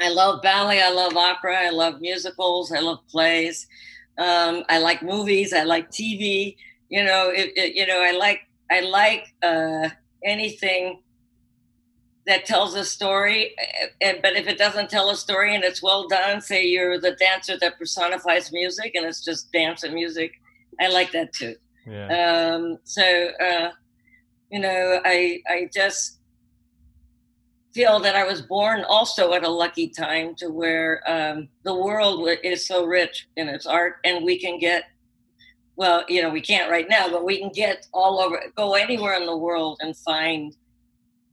I 0.00 0.10
love 0.10 0.42
ballet. 0.42 0.82
I 0.82 0.90
love 0.90 1.16
opera. 1.16 1.56
I 1.56 1.70
love 1.70 2.00
musicals. 2.00 2.72
I 2.72 2.80
love 2.80 3.00
plays. 3.08 3.66
Um, 4.18 4.64
I 4.68 4.78
like 4.78 5.02
movies. 5.02 5.52
I 5.52 5.62
like 5.62 5.90
TV. 5.90 6.56
You 6.88 7.04
know, 7.04 7.30
it, 7.30 7.52
it, 7.56 7.74
you 7.74 7.86
know, 7.86 8.00
I 8.02 8.12
like 8.12 8.40
I 8.70 8.80
like 8.80 9.34
uh, 9.42 9.88
anything 10.24 11.02
that 12.26 12.44
tells 12.44 12.74
a 12.74 12.84
story. 12.84 13.54
And, 14.00 14.18
but 14.20 14.34
if 14.34 14.48
it 14.48 14.58
doesn't 14.58 14.90
tell 14.90 15.10
a 15.10 15.16
story 15.16 15.54
and 15.54 15.62
it's 15.62 15.82
well 15.82 16.08
done, 16.08 16.40
say 16.40 16.66
you're 16.66 17.00
the 17.00 17.12
dancer 17.12 17.56
that 17.60 17.78
personifies 17.78 18.52
music 18.52 18.94
and 18.94 19.06
it's 19.06 19.24
just 19.24 19.52
dance 19.52 19.84
and 19.84 19.94
music, 19.94 20.32
I 20.80 20.88
like 20.88 21.12
that 21.12 21.32
too. 21.32 21.54
Yeah. 21.86 22.54
Um, 22.54 22.78
so, 22.84 23.30
uh, 23.40 23.70
you 24.50 24.58
know, 24.58 25.00
I 25.04 25.40
I 25.48 25.70
just 25.72 26.18
feel 27.72 28.00
that 28.00 28.16
I 28.16 28.24
was 28.24 28.42
born 28.42 28.84
also 28.88 29.34
at 29.34 29.44
a 29.44 29.48
lucky 29.48 29.88
time 29.88 30.34
to 30.36 30.48
where 30.48 31.02
um, 31.06 31.48
the 31.62 31.74
world 31.74 32.28
is 32.42 32.66
so 32.66 32.84
rich 32.84 33.28
in 33.36 33.48
its 33.48 33.66
art, 33.66 33.96
and 34.04 34.24
we 34.24 34.38
can 34.38 34.58
get 34.58 34.84
well, 35.76 36.04
you 36.08 36.22
know, 36.22 36.30
we 36.30 36.40
can't 36.40 36.70
right 36.70 36.88
now, 36.88 37.08
but 37.08 37.24
we 37.24 37.38
can 37.38 37.50
get 37.50 37.86
all 37.92 38.18
over, 38.18 38.42
go 38.56 38.74
anywhere 38.74 39.14
in 39.14 39.26
the 39.26 39.36
world 39.36 39.78
and 39.82 39.94
find 39.94 40.56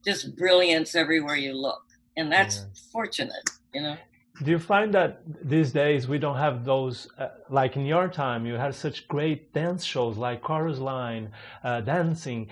just 0.04 0.36
brilliance 0.36 0.94
everywhere 0.94 1.36
you 1.36 1.54
look. 1.54 1.82
And 2.16 2.30
that's 2.30 2.58
yeah. 2.58 2.64
fortunate, 2.92 3.50
you 3.72 3.82
know. 3.82 3.96
Do 4.42 4.50
you 4.50 4.58
find 4.58 4.92
that 4.94 5.20
these 5.44 5.70
days 5.70 6.08
we 6.08 6.18
don't 6.18 6.36
have 6.36 6.64
those, 6.64 7.08
uh, 7.18 7.28
like 7.50 7.76
in 7.76 7.86
your 7.86 8.08
time, 8.08 8.44
you 8.46 8.54
had 8.54 8.74
such 8.74 9.06
great 9.06 9.52
dance 9.52 9.84
shows 9.84 10.16
like 10.16 10.42
Chorus 10.42 10.78
Line, 10.78 11.30
uh, 11.62 11.80
dancing. 11.82 12.48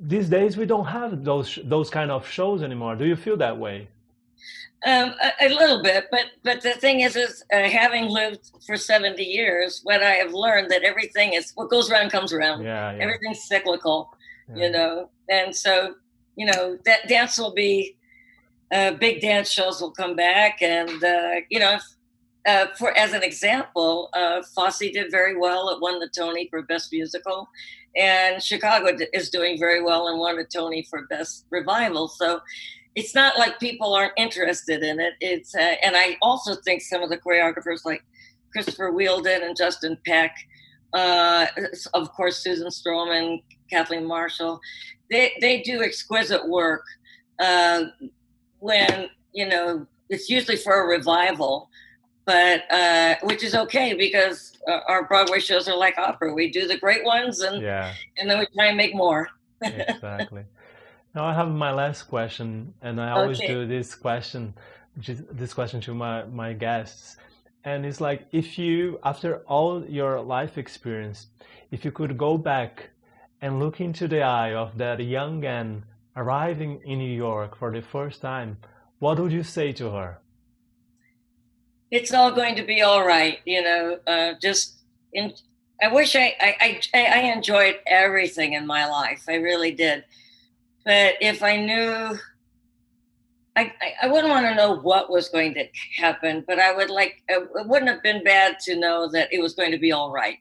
These 0.00 0.30
days 0.30 0.56
we 0.56 0.64
don't 0.64 0.86
have 0.86 1.22
those 1.22 1.58
those 1.64 1.90
kind 1.90 2.10
of 2.10 2.26
shows 2.26 2.62
anymore. 2.62 2.96
Do 2.96 3.04
you 3.04 3.16
feel 3.16 3.36
that 3.38 3.58
way? 3.58 3.88
Um, 4.86 5.12
a, 5.20 5.46
a, 5.46 5.48
little 5.48 5.82
bit, 5.82 6.06
but 6.10 6.26
but 6.44 6.62
the 6.62 6.72
thing 6.74 7.00
is, 7.00 7.16
is 7.16 7.44
uh, 7.52 7.64
having 7.64 8.08
lived 8.08 8.52
for 8.64 8.76
seventy 8.76 9.24
years, 9.24 9.80
what 9.82 10.02
I 10.02 10.12
have 10.12 10.32
learned 10.32 10.70
that 10.70 10.82
everything 10.82 11.32
is 11.32 11.50
what 11.56 11.68
goes 11.68 11.90
around 11.90 12.10
comes 12.10 12.32
around. 12.32 12.62
Yeah, 12.62 12.92
yeah. 12.92 13.02
Everything's 13.02 13.42
cyclical, 13.42 14.16
yeah. 14.48 14.64
you 14.64 14.70
know, 14.70 15.10
and 15.28 15.54
so 15.54 15.96
you 16.38 16.46
know 16.46 16.78
that 16.84 17.08
dance 17.08 17.36
will 17.36 17.52
be 17.52 17.96
uh, 18.72 18.92
big 18.92 19.20
dance 19.20 19.50
shows 19.50 19.80
will 19.80 19.90
come 19.90 20.14
back. 20.14 20.62
And 20.62 21.02
uh, 21.02 21.40
you 21.50 21.58
know 21.58 21.78
uh, 22.46 22.66
for 22.78 22.96
as 22.96 23.12
an 23.12 23.22
example 23.22 24.08
uh, 24.14 24.42
fosse 24.54 24.78
did 24.78 25.10
very 25.10 25.36
well. 25.36 25.68
It 25.70 25.80
won 25.80 25.98
the 25.98 26.08
tony 26.08 26.48
for 26.48 26.62
best 26.62 26.92
musical. 26.92 27.48
And 27.96 28.42
chicago 28.42 28.96
is 29.12 29.30
doing 29.30 29.58
very 29.58 29.82
well 29.82 30.08
and 30.08 30.18
won 30.18 30.38
a 30.38 30.44
tony 30.44 30.86
for 30.88 31.06
best 31.06 31.44
revival. 31.50 32.06
So 32.06 32.40
it's 32.94 33.14
not 33.14 33.38
like 33.38 33.58
people 33.58 33.92
aren't 33.92 34.12
interested 34.16 34.82
in 34.82 35.00
it. 35.00 35.14
It's 35.20 35.54
uh, 35.54 35.74
and 35.84 35.96
i 35.96 36.16
also 36.22 36.54
think 36.54 36.82
some 36.82 37.02
of 37.02 37.10
the 37.10 37.18
choreographers 37.18 37.84
like 37.84 38.02
christopher 38.52 38.90
wheeldon 38.92 39.42
and 39.42 39.56
justin 39.56 39.98
peck 40.06 40.34
uh, 40.94 41.46
of 41.94 42.10
course 42.12 42.38
susan 42.38 42.68
stroman 42.68 43.42
kathleen 43.70 44.06
marshall 44.06 44.60
they 45.10 45.32
they 45.40 45.62
do 45.62 45.82
exquisite 45.82 46.46
work. 46.48 46.84
Uh, 47.38 47.84
when 48.58 49.08
you 49.32 49.46
know 49.48 49.86
it's 50.08 50.28
usually 50.28 50.56
for 50.56 50.82
a 50.82 50.86
revival 50.86 51.70
but 52.24 52.70
uh, 52.70 53.14
which 53.22 53.42
is 53.42 53.54
okay 53.54 53.94
because 53.94 54.52
uh, 54.68 54.80
our 54.88 55.06
broadway 55.06 55.40
shows 55.40 55.66
are 55.66 55.76
like 55.76 55.96
opera. 55.96 56.34
We 56.34 56.50
do 56.50 56.66
the 56.66 56.76
great 56.76 57.04
ones 57.04 57.40
and 57.40 57.62
yeah. 57.62 57.94
and 58.18 58.28
then 58.28 58.38
we 58.38 58.46
try 58.54 58.66
and 58.66 58.76
make 58.76 58.94
more. 58.94 59.28
Exactly. 59.62 60.44
Now 61.14 61.24
i 61.24 61.34
have 61.34 61.48
my 61.48 61.72
last 61.72 62.02
question 62.02 62.74
and 62.82 63.00
i 63.00 63.10
always 63.10 63.38
okay. 63.38 63.48
do 63.48 63.66
this 63.66 63.94
question 63.94 64.54
this 65.32 65.54
question 65.54 65.80
to 65.80 65.94
my 65.94 66.24
my 66.26 66.52
guests 66.52 67.16
and 67.68 67.84
it's 67.86 68.00
like 68.00 68.20
if 68.32 68.58
you 68.58 68.98
after 69.04 69.30
all 69.46 69.84
your 69.84 70.20
life 70.20 70.58
experience 70.58 71.18
if 71.70 71.84
you 71.84 71.92
could 71.92 72.16
go 72.16 72.38
back 72.38 72.90
and 73.40 73.60
look 73.60 73.80
into 73.80 74.08
the 74.08 74.22
eye 74.22 74.54
of 74.54 74.78
that 74.78 74.98
young 75.00 75.44
Ann 75.44 75.84
arriving 76.16 76.80
in 76.84 76.98
New 76.98 77.14
York 77.14 77.56
for 77.56 77.70
the 77.70 77.82
first 77.82 78.20
time, 78.20 78.58
what 78.98 79.20
would 79.20 79.32
you 79.32 79.44
say 79.44 79.72
to 79.72 79.90
her? 79.90 80.18
It's 81.90 82.12
all 82.12 82.32
going 82.32 82.56
to 82.56 82.64
be 82.64 82.82
all 82.82 83.04
right, 83.06 83.38
you 83.46 83.62
know. 83.62 83.98
Uh, 84.06 84.32
just 84.42 84.80
in, 85.12 85.32
I 85.80 85.88
wish 85.88 86.16
I, 86.16 86.34
I, 86.40 86.80
I 86.94 87.04
I 87.04 87.20
enjoyed 87.36 87.76
everything 87.86 88.52
in 88.54 88.66
my 88.66 88.86
life. 88.86 89.22
I 89.28 89.36
really 89.36 89.70
did, 89.70 90.04
but 90.84 91.14
if 91.20 91.42
I 91.42 91.56
knew 91.56 92.18
I, 93.58 93.72
I, 94.02 94.06
wouldn't 94.06 94.28
want 94.28 94.46
to 94.46 94.54
know 94.54 94.78
what 94.78 95.10
was 95.10 95.28
going 95.28 95.54
to 95.54 95.66
happen, 95.96 96.44
but 96.46 96.60
I 96.60 96.72
would 96.72 96.90
like, 96.90 97.22
it 97.28 97.48
wouldn't 97.66 97.90
have 97.90 98.02
been 98.02 98.22
bad 98.22 98.58
to 98.60 98.76
know 98.76 99.10
that 99.10 99.32
it 99.32 99.40
was 99.40 99.54
going 99.54 99.72
to 99.72 99.78
be 99.78 99.90
all 99.90 100.12
right 100.12 100.38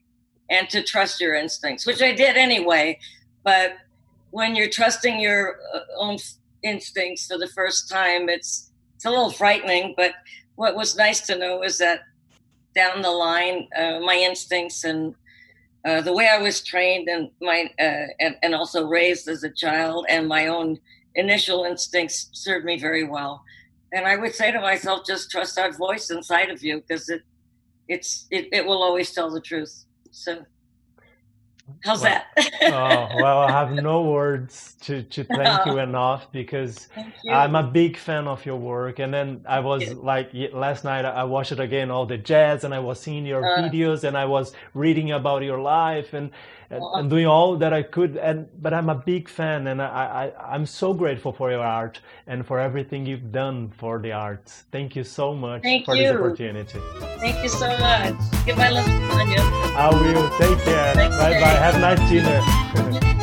and 0.49 0.69
to 0.69 0.84
trust 0.84 1.19
your 1.19 1.34
instincts, 1.34 1.86
which 1.86 2.01
I 2.01 2.13
did 2.13 2.38
anyway. 2.38 2.99
But 3.43 3.77
when 4.30 4.56
you're 4.56 4.69
trusting 4.69 5.19
your 5.19 5.58
uh, 5.73 5.80
own 5.97 6.17
instincts 6.63 7.27
for 7.27 7.38
the 7.38 7.47
first 7.47 7.89
time, 7.89 8.30
it's 8.30 8.71
it's 8.95 9.06
a 9.06 9.10
little 9.10 9.32
frightening. 9.32 9.93
But 9.97 10.13
what 10.56 10.75
was 10.75 10.95
nice 10.95 11.21
to 11.27 11.38
know 11.38 11.63
is 11.63 11.77
that 11.80 12.01
down 12.75 13.01
the 13.01 13.12
line, 13.12 13.67
uh, 13.75 13.99
my 13.99 14.15
instincts 14.15 14.84
and 14.84 15.15
uh, 15.86 16.01
the 16.01 16.13
way 16.13 16.27
I 16.27 16.38
was 16.38 16.62
trained 16.62 17.08
and 17.08 17.32
my 17.41 17.69
uh, 17.80 18.08
and, 18.19 18.36
and 18.43 18.53
also 18.53 18.86
raised 18.88 19.27
as 19.27 19.43
a 19.43 19.49
child 19.49 20.06
and 20.10 20.27
my 20.27 20.47
own 20.47 20.80
initial 21.17 21.65
instincts 21.65 22.30
served 22.32 22.63
me 22.65 22.80
very 22.80 23.03
well. 23.03 23.43
And 23.91 24.06
I 24.06 24.15
would 24.15 24.34
say 24.34 24.51
to 24.51 24.62
myself, 24.62 25.06
just 25.06 25.30
trust 25.30 25.56
that 25.56 25.75
voice 25.75 26.10
inside 26.10 26.49
of 26.49 26.63
you 26.63 26.82
because 26.82 27.10
it 27.10 27.23
it's 27.89 28.27
it, 28.32 28.47
it 28.51 28.65
will 28.65 28.84
always 28.84 29.12
tell 29.12 29.30
the 29.30 29.41
truth. 29.41 29.86
So 30.12 30.45
how's 31.84 32.01
well, 32.01 32.21
that? 32.36 32.51
oh, 32.63 33.21
well, 33.21 33.39
I 33.39 33.51
have 33.51 33.71
no 33.71 34.01
words 34.12 34.75
to, 34.82 35.03
to 35.03 35.23
thank 35.23 35.65
you 35.65 35.80
enough 35.89 36.32
because 36.32 36.89
you. 37.23 37.32
I'm 37.32 37.56
a 37.56 37.63
big 37.63 37.97
fan 37.97 38.27
of 38.27 38.45
your 38.45 38.58
work. 38.58 38.99
And 38.99 39.13
then 39.13 39.45
I 39.47 39.60
was 39.62 39.93
like 39.93 40.32
last 40.51 40.84
night 40.84 41.06
I 41.06 41.23
watched 41.23 41.53
it 41.53 41.60
again, 41.60 41.89
All 41.89 42.06
That 42.06 42.25
Jazz, 42.25 42.63
and 42.65 42.73
I 42.73 42.80
was 42.80 42.99
seeing 42.99 43.25
your 43.25 43.45
uh, 43.45 43.62
videos 43.62 44.03
and 44.03 44.17
I 44.17 44.25
was 44.25 44.53
reading 44.73 45.12
about 45.12 45.43
your 45.43 45.60
life 45.60 46.13
and 46.13 46.32
and, 46.69 46.84
and, 46.93 47.10
doing 47.10 47.25
all 47.25 47.58
that 47.58 47.73
I 47.73 47.84
could. 47.84 48.17
And 48.17 48.47
but 48.62 48.73
I'm 48.73 48.89
a 48.89 48.95
big 48.95 49.30
fan, 49.30 49.67
and 49.67 49.82
I, 49.82 50.32
I 50.36 50.53
I'm 50.53 50.65
so 50.65 50.93
grateful 50.93 51.32
for 51.32 51.51
your 51.51 51.63
art 51.63 51.99
and 52.27 52.45
for 52.45 52.60
everything 52.60 53.06
you've 53.06 53.32
done 53.32 53.69
for 53.69 53.99
the 53.99 54.12
arts. 54.12 54.65
Thank 54.71 54.95
you 54.95 55.03
so 55.03 55.34
much 55.34 55.63
Thank 55.63 55.86
for 55.86 55.95
you. 55.95 56.03
this 56.03 56.15
opportunity. 56.15 56.80
Thank 57.19 57.43
you 57.43 57.49
so 57.49 57.67
much. 57.77 58.15
Give 58.45 58.58
my 58.58 58.69
love 58.69 58.86
to 58.86 59.08
Tanya. 59.10 59.41
I 59.41 59.89
will. 59.91 60.30
Take 60.38 60.60
care. 60.65 60.95
bye 60.95 61.10
bye. 61.10 61.58
Have 61.65 61.75
a 61.75 61.80
nice 61.80 62.10
dinner. 62.10 63.13